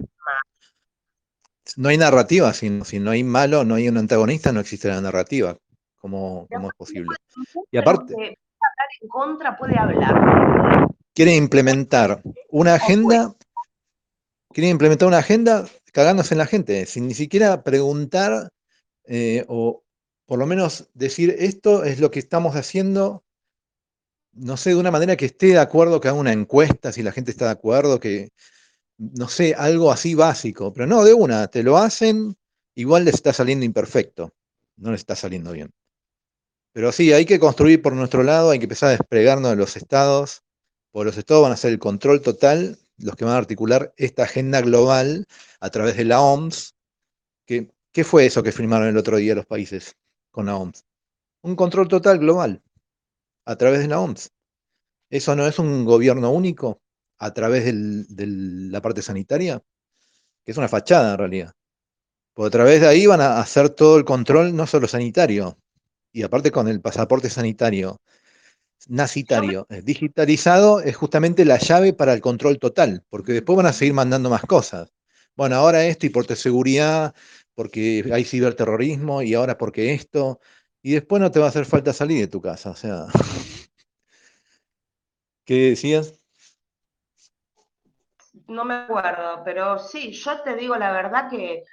[1.76, 5.00] no hay narrativa, si, si, no hay malo, no hay un antagonista, no existe la
[5.00, 5.56] narrativa.
[5.96, 7.16] ¿Cómo, cómo es posible?
[7.70, 8.12] Y aparte...
[8.14, 10.88] Hablar en contra puede hablar.
[11.14, 13.34] quieren implementar una agenda,
[14.50, 18.50] quieren implementar una agenda cagándose en la gente, sin ni siquiera preguntar
[19.06, 19.82] eh, o
[20.26, 23.22] por lo menos decir esto es lo que estamos haciendo,
[24.32, 27.12] no sé, de una manera que esté de acuerdo, que haga una encuesta, si la
[27.12, 28.30] gente está de acuerdo, que,
[28.98, 32.36] no sé, algo así básico, pero no, de una, te lo hacen,
[32.74, 34.32] igual les está saliendo imperfecto,
[34.76, 35.72] no les está saliendo bien.
[36.72, 39.76] Pero sí, hay que construir por nuestro lado, hay que empezar a desplegarnos de los
[39.76, 40.42] estados,
[40.90, 44.24] porque los estados van a hacer el control total, los que van a articular esta
[44.24, 45.26] agenda global
[45.60, 46.74] a través de la OMS.
[47.46, 49.96] ¿Qué fue eso que firmaron el otro día los países
[50.30, 50.84] con la OMS?
[51.42, 52.62] Un control total global
[53.44, 54.30] a través de la OMS.
[55.10, 56.80] ¿Eso no es un gobierno único
[57.24, 59.62] a través de la parte sanitaria?
[60.44, 61.52] Que es una fachada en realidad.
[62.34, 65.58] Porque a través de ahí van a hacer todo el control, no solo sanitario,
[66.12, 68.00] y aparte con el pasaporte sanitario
[68.88, 73.94] nacitario digitalizado es justamente la llave para el control total, porque después van a seguir
[73.94, 74.92] mandando más cosas.
[75.36, 77.14] Bueno, ahora esto y por seguridad,
[77.54, 80.40] porque hay ciberterrorismo y ahora porque esto,
[80.82, 83.06] y después no te va a hacer falta salir de tu casa, o sea.
[85.46, 86.23] ¿Qué decías?
[88.46, 91.64] No me acuerdo, pero sí, yo te digo la verdad que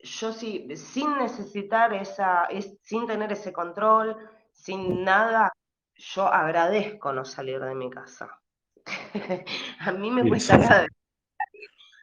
[0.00, 2.48] yo sí, sin necesitar esa,
[2.82, 4.16] sin tener ese control,
[4.52, 5.52] sin nada,
[5.94, 8.40] yo agradezco no salir de mi casa.
[9.80, 10.86] a mí me cuesta nada.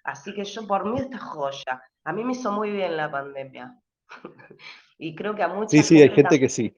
[0.04, 1.84] Así que yo por mí esta joya.
[2.04, 3.80] A mí me hizo muy bien la pandemia.
[4.98, 6.76] y creo que a mucha Sí, sí, hay gente que sí.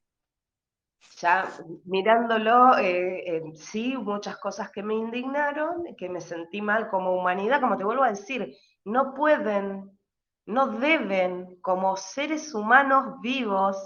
[1.19, 1.49] Ya
[1.85, 7.77] mirándolo, eh, sí, muchas cosas que me indignaron, que me sentí mal como humanidad, como
[7.77, 9.97] te vuelvo a decir, no pueden,
[10.45, 13.77] no deben, como seres humanos vivos,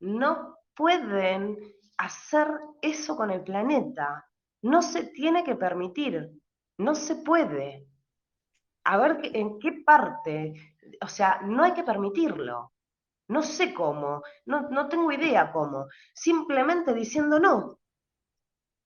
[0.00, 1.58] no pueden
[1.98, 2.48] hacer
[2.80, 4.26] eso con el planeta.
[4.62, 6.30] No se tiene que permitir,
[6.78, 7.86] no se puede.
[8.84, 10.54] A ver en qué parte,
[11.00, 12.72] o sea, no hay que permitirlo.
[13.28, 15.86] No sé cómo, no, tengo idea cómo.
[16.12, 17.78] Simplemente diciendo no.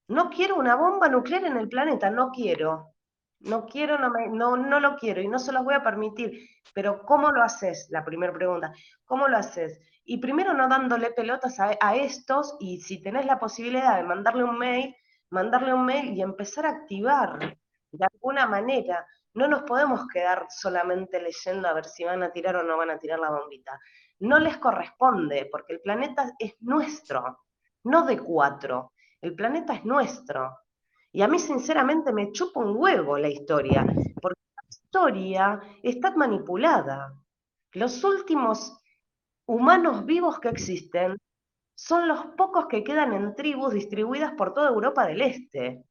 [0.09, 2.95] No quiero una bomba nuclear en el planeta, no quiero.
[3.41, 6.49] No quiero, no, lo quiero y no se los voy a permitir.
[6.75, 7.89] Pero ¿cómo lo haces?
[7.91, 8.73] La primera pregunta.
[9.05, 9.81] ¿Cómo lo haces?
[10.05, 14.59] Y primero no dándole pelotas a, estos y si tenés la posibilidad de mandarle un
[14.59, 14.95] mail,
[15.31, 17.57] mandarle un mail y empezar a activar
[17.91, 19.07] de alguna manera.
[19.35, 22.91] No nos podemos quedar solamente leyendo a ver si van a tirar o no van
[22.91, 23.79] a tirar la bombita.
[24.21, 27.45] No les corresponde, porque el planeta es nuestro,
[27.85, 28.93] no de cuatro.
[29.21, 30.59] El planeta es nuestro.
[31.13, 33.85] Y a mí sinceramente me chupa un huevo la historia,
[34.21, 37.13] porque la historia está manipulada.
[37.73, 38.79] Los últimos
[39.47, 41.17] humanos vivos que existen
[41.75, 45.85] son los pocos que quedan en tribus distribuidas por toda Europa del Este.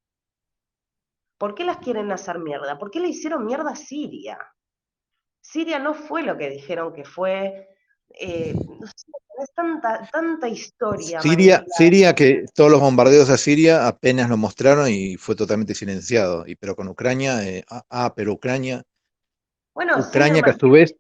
[1.38, 2.78] ¿Por qué las quieren hacer mierda?
[2.78, 4.38] ¿Por qué le hicieron mierda a Siria?
[5.42, 7.75] Siria no fue lo que dijeron que fue.
[8.10, 9.06] Eh, no sé,
[9.42, 11.22] es tanta, tanta historia.
[11.22, 16.46] Siria, Siria, que todos los bombardeos a Siria apenas lo mostraron y fue totalmente silenciado.
[16.48, 18.84] Y pero con Ucrania, eh, ah, ah, pero Ucrania.
[19.74, 20.96] Bueno, Ucrania que a su vez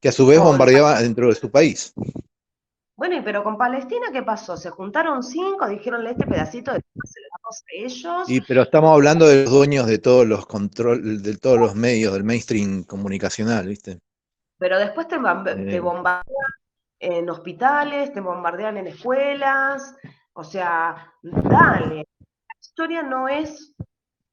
[0.00, 1.94] que a su vez bombardeaba dentro de su país.
[2.96, 4.56] Bueno, y pero con Palestina, ¿qué pasó?
[4.56, 8.30] Se juntaron cinco, dijeronle este pedacito de se lo damos a ellos.
[8.30, 12.12] Y pero estamos hablando de los dueños de todos los control, de todos los medios,
[12.12, 14.00] del mainstream comunicacional, ¿viste?
[14.64, 16.24] Pero después te, te bombardean
[16.98, 19.94] en hospitales, te bombardean en escuelas,
[20.32, 21.96] o sea, dale.
[21.96, 23.74] La historia no es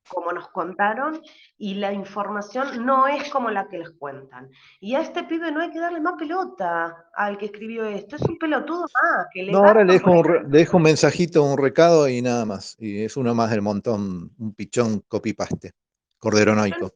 [0.08, 1.22] como nos contaron
[1.58, 4.50] y la información no es como la que les cuentan.
[4.80, 8.22] Y a este pibe no hay que darle más pelota al que escribió esto, es
[8.22, 9.28] un pelotudo más.
[9.34, 12.78] Que le no, ahora le dejo, un, dejo un mensajito, un recado y nada más.
[12.80, 15.74] Y es uno más del montón, un pichón copy-paste,
[16.20, 16.94] corderonoico.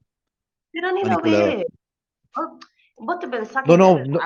[0.71, 1.65] Pero, ni lo ve.
[2.97, 3.77] Vos te pensás que...
[3.77, 4.19] No, no,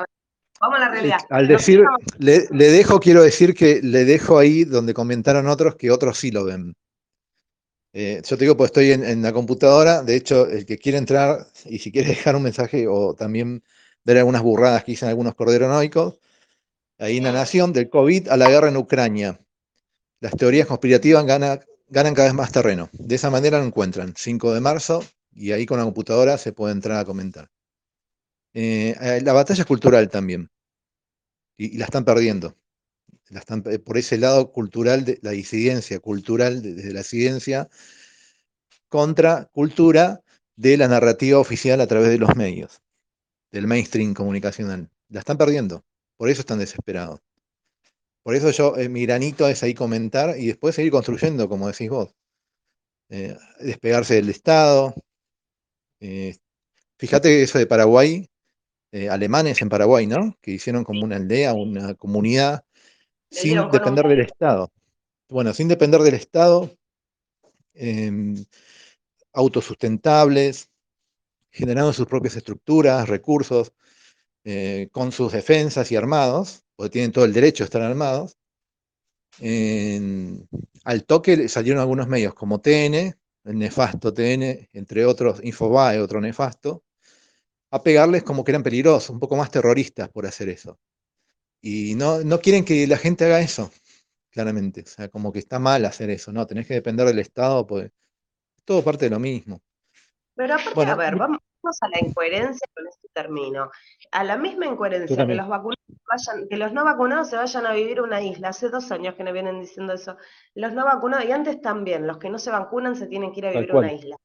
[0.61, 1.19] Vamos a la realidad.
[1.29, 1.85] Al decir,
[2.17, 6.31] le, le, dejo, quiero decir que le dejo ahí donde comentaron otros que otros sí
[6.31, 6.75] lo ven.
[7.93, 11.47] Eh, yo te digo, pues estoy en, la computadora, de hecho, el que quiere entrar
[11.65, 13.63] y si quiere dejar un mensaje o también
[14.03, 16.19] ver algunas burradas que dicen algunos corderonoicos,
[16.99, 19.39] ahí en la nación, del COVID a la guerra en Ucrania.
[20.19, 22.89] Las teorías conspirativas ganan, ganan cada vez más terreno.
[22.93, 26.73] De esa manera lo encuentran, 5 de marzo, y ahí con la computadora se puede
[26.73, 27.49] entrar a comentar.
[28.53, 30.49] Eh, eh, la batalla es cultural también,
[31.57, 32.55] y, la están perdiendo.
[33.29, 37.69] Eh, por ese lado cultural, de, la disidencia cultural desde la ciencia
[38.87, 40.21] contra cultura
[40.55, 42.81] de la narrativa oficial a través de los medios,
[43.51, 44.89] del mainstream comunicacional.
[45.09, 45.85] La están perdiendo,
[46.17, 47.21] por eso están desesperados.
[48.23, 52.15] Por eso yo, mi granito es ahí comentar y después seguir construyendo, como decís vos.
[53.59, 54.93] despegarse del Estado.
[56.97, 58.29] Fíjate eso de Paraguay,
[58.91, 60.37] eh, alemanes en Paraguay, ¿no?
[60.41, 62.63] Que hicieron como una aldea, una comunidad,
[63.29, 64.71] sin depender del Estado.
[65.29, 66.75] Bueno, sin depender del Estado,
[67.73, 68.43] em,
[69.33, 70.69] autosustentables,
[71.51, 73.73] generando sus propias estructuras, recursos,
[74.91, 78.39] con sus defensas y armados, porque tienen todo el derecho a estar armados,
[80.83, 83.15] al toque salieron algunos medios como TN,
[83.45, 86.83] el nefasto TN, entre otros Infobae, otro nefasto,
[87.71, 90.79] a pegarles como que eran peligrosos, un poco más terroristas por hacer eso.
[91.61, 93.71] Y no, no quieren que la gente haga eso,
[94.31, 94.81] claramente.
[94.81, 96.47] O sea, como que está mal hacer eso, ¿no?
[96.47, 97.91] Tenés que depender del Estado, pues
[98.65, 99.61] todo parte de lo mismo.
[100.35, 101.39] Pero aparte, a ver, vamos,
[101.81, 103.69] a la incoherencia con este término.
[104.11, 107.73] A la misma incoherencia que los vacunados vayan, que los no vacunados se vayan a
[107.73, 108.49] vivir una isla.
[108.49, 110.17] Hace dos años que no vienen diciendo eso.
[110.55, 113.47] Los no vacunados, y antes también, los que no se vacunan se tienen que ir
[113.47, 114.15] a vivir una isla.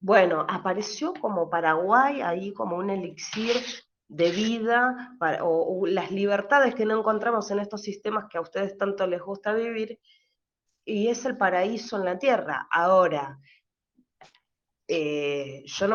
[0.00, 3.56] Bueno, apareció como Paraguay ahí como un elixir
[4.08, 9.06] de vida o, las libertades que no encontramos en estos sistemas que a ustedes tanto
[9.06, 9.98] les gusta vivir,
[10.84, 12.68] y es el paraíso en la tierra.
[12.70, 13.38] Ahora,
[14.88, 15.86] eh, yo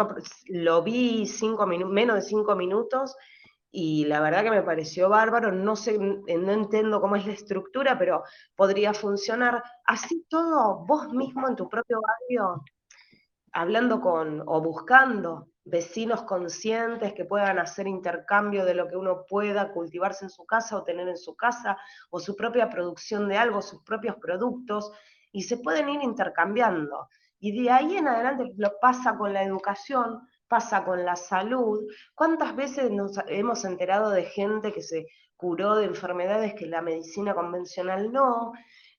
[0.48, 3.16] lo vi cinco menos de cinco minutos
[3.72, 7.98] y la verdad que me pareció bárbaro, no sé, no entiendo cómo es la estructura,
[7.98, 8.24] pero
[8.56, 12.66] podría funcionar así todo vos mismo en tu propio barrio,
[13.52, 19.72] hablando con o buscando vecinos conscientes que puedan hacer intercambio de lo que uno pueda
[19.72, 21.78] cultivarse en su casa o tener en su casa,
[22.10, 24.92] o su propia producción de algo, sus propios productos,
[25.32, 27.08] y se pueden ir intercambiando.
[27.40, 31.80] Y de ahí en adelante lo pasa con la educación, pasa con la salud.
[32.16, 37.34] ¿Cuántas veces nos hemos enterado de gente que se curó de enfermedades que la medicina
[37.34, 38.54] convencional no?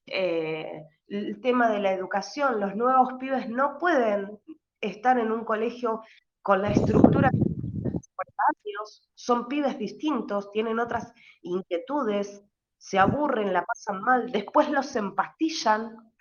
[0.06, 4.38] Eh, el tema de la educación, los nuevos pibes no pueden
[4.80, 6.02] estar en un colegio
[6.42, 12.42] con la estructura años, son pibes distintos, tienen otras inquietudes,
[12.76, 16.12] se aburren, la pasan mal, después los empastillan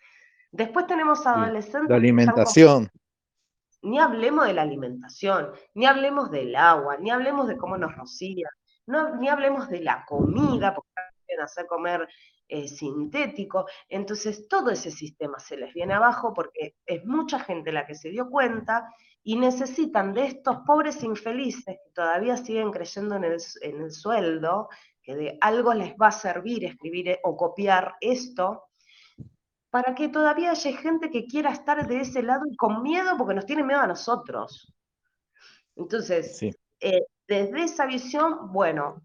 [0.52, 1.90] Después tenemos adolescentes.
[1.90, 2.90] La alimentación.
[3.84, 8.52] Ni hablemos de la alimentación, ni hablemos del agua, ni hablemos de cómo nos rocían,
[8.86, 10.92] no, ni hablemos de la comida, porque
[11.26, 12.08] quieren hacer comer
[12.54, 13.66] eh, sintético.
[13.88, 18.10] Entonces todo ese sistema se les viene abajo porque es mucha gente la que se
[18.10, 18.93] dio cuenta
[19.24, 24.68] y necesitan de estos pobres infelices que todavía siguen creyendo en el, en el sueldo,
[25.02, 28.66] que de algo les va a servir escribir o copiar esto,
[29.70, 33.34] para que todavía haya gente que quiera estar de ese lado y con miedo porque
[33.34, 34.74] nos tiene miedo a nosotros.
[35.78, 36.43] Entonces,
[36.82, 39.02] eh, desde esa visión, bueno,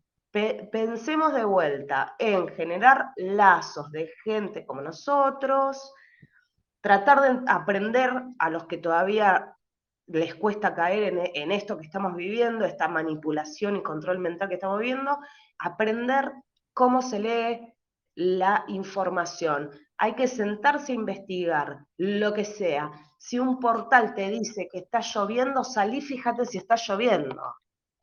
[0.71, 5.93] pensemos de vuelta en generar lazos de gente como nosotros,
[6.81, 9.57] tratar de aprender a los que todavía
[10.09, 14.55] les cuesta caer en, en, esto que estamos viviendo, esta manipulación y control mental que
[14.55, 15.19] estamos viviendo,
[15.59, 16.33] aprender
[16.73, 17.75] cómo se lee
[18.15, 22.91] la información, hay que sentarse a investigar lo que sea.
[23.19, 27.43] Si un portal te dice que está lloviendo, salí, fíjate si está lloviendo.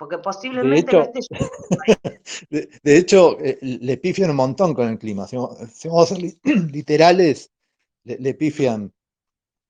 [0.03, 2.19] Porque posiblemente de hecho, no esté lloviendo.
[2.83, 5.25] De, hecho, eh, le pifian un montón con el clima.
[5.27, 6.35] Si vamos, a ser
[6.71, 7.51] literales,
[8.03, 8.91] le, pifian.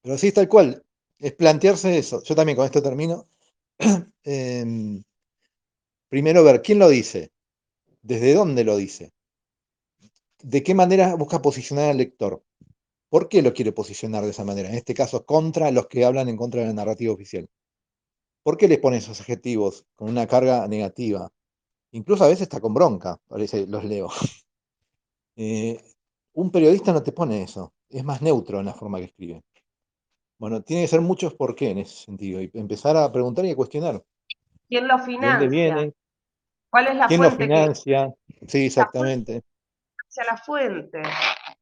[0.01, 0.83] Pero sí, tal cual.
[1.19, 2.23] Es plantearse eso.
[2.23, 3.27] Yo también con esto termino.
[4.25, 5.03] Em,
[6.09, 7.31] primero ver quién lo dice,
[8.01, 9.11] desde dónde lo dice
[10.41, 12.43] de qué manera busca posicionar al lector.
[13.09, 14.69] ¿Por qué lo quiere posicionar de esa manera?
[14.69, 17.47] En este caso, contra los que hablan en contra de la narrativa oficial.
[18.43, 21.31] ¿Por qué les pone esos adjetivos con una carga negativa?
[21.91, 24.09] Incluso a veces está con bronca, parece, los leo.
[25.35, 25.81] Eh,
[26.33, 29.41] un periodista no te pone eso, es más neutro en la forma que escribe.
[30.37, 33.49] Bueno, tiene que ser muchos por qué en ese sentido, y empezar a preguntar y
[33.49, 34.03] a cuestionar.
[34.69, 35.27] ¿Quién lo financia?
[35.27, 35.93] ¿De dónde viene?
[36.69, 38.13] ¿Cuál es la ¿Quién fuente lo financia?
[38.47, 39.41] Sí, exactamente
[40.19, 41.01] a la fuente.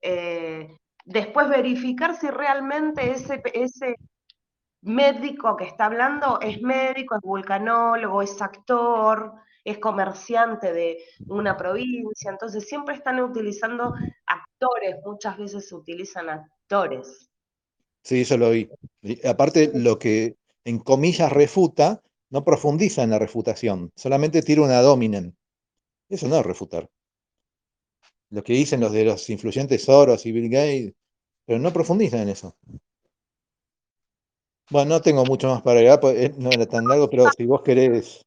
[0.02, 0.76] Eh,
[1.06, 3.96] después verificar si realmente ese, ese
[4.82, 12.32] médico que está hablando es médico, es vulcanólogo, es actor, es comerciante de una provincia.
[12.32, 13.94] Entonces siempre están utilizando
[14.26, 17.30] actores, muchas veces se utilizan actores.
[18.04, 18.70] Sí, eso lo vi.
[19.28, 25.36] aparte, lo que en comillas refuta, no profundiza en la refutación, solamente tira una dominen.
[26.10, 26.90] Eso no es refutar
[28.32, 30.94] lo que dicen los de los influyentes Soros y Bill Gates,
[31.46, 32.58] pero no profundizan en eso.
[34.72, 37.62] Bueno, no tengo mucho más para agregar, pues, no era tan largo, pero si vos
[37.62, 38.26] querés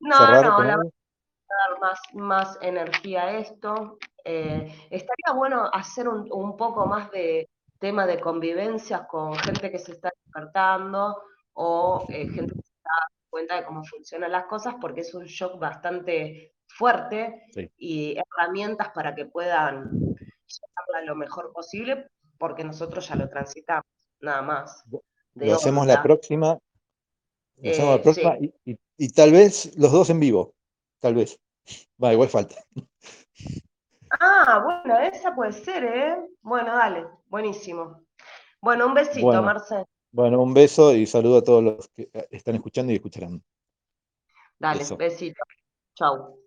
[0.00, 3.96] no, cerrar no, la dar más, más energía a esto.
[4.24, 7.48] Eh, estaría bueno hacer un, poco más de,
[7.78, 11.22] tema de convivencias con gente que se está despertando
[11.52, 15.14] o eh, gente que se está dando cuenta de cómo funcionan las cosas, porque es
[15.14, 17.44] un shock bastante fuerte
[17.76, 23.86] y herramientas para que puedan llevarla lo mejor posible, porque nosotros ya lo transitamos,
[24.20, 24.84] nada más.
[25.40, 26.58] Lo hacemos la próxima.
[27.56, 28.36] Lo hacemos la eh, próxima
[28.96, 30.54] y, tal vez los dos en vivo.
[31.00, 31.38] Tal vez.
[32.02, 32.56] Va, igual falta.
[34.20, 36.16] Ah, bueno, esa puede ser, ¿eh?
[36.40, 38.04] Bueno, dale, buenísimo.
[38.60, 39.84] Bueno, un besito, bueno, Marcel.
[40.10, 43.42] Bueno, un beso y saludo a todos los que están escuchando y escucharán.
[44.58, 45.42] Dale, besito.
[45.94, 46.38] Chau.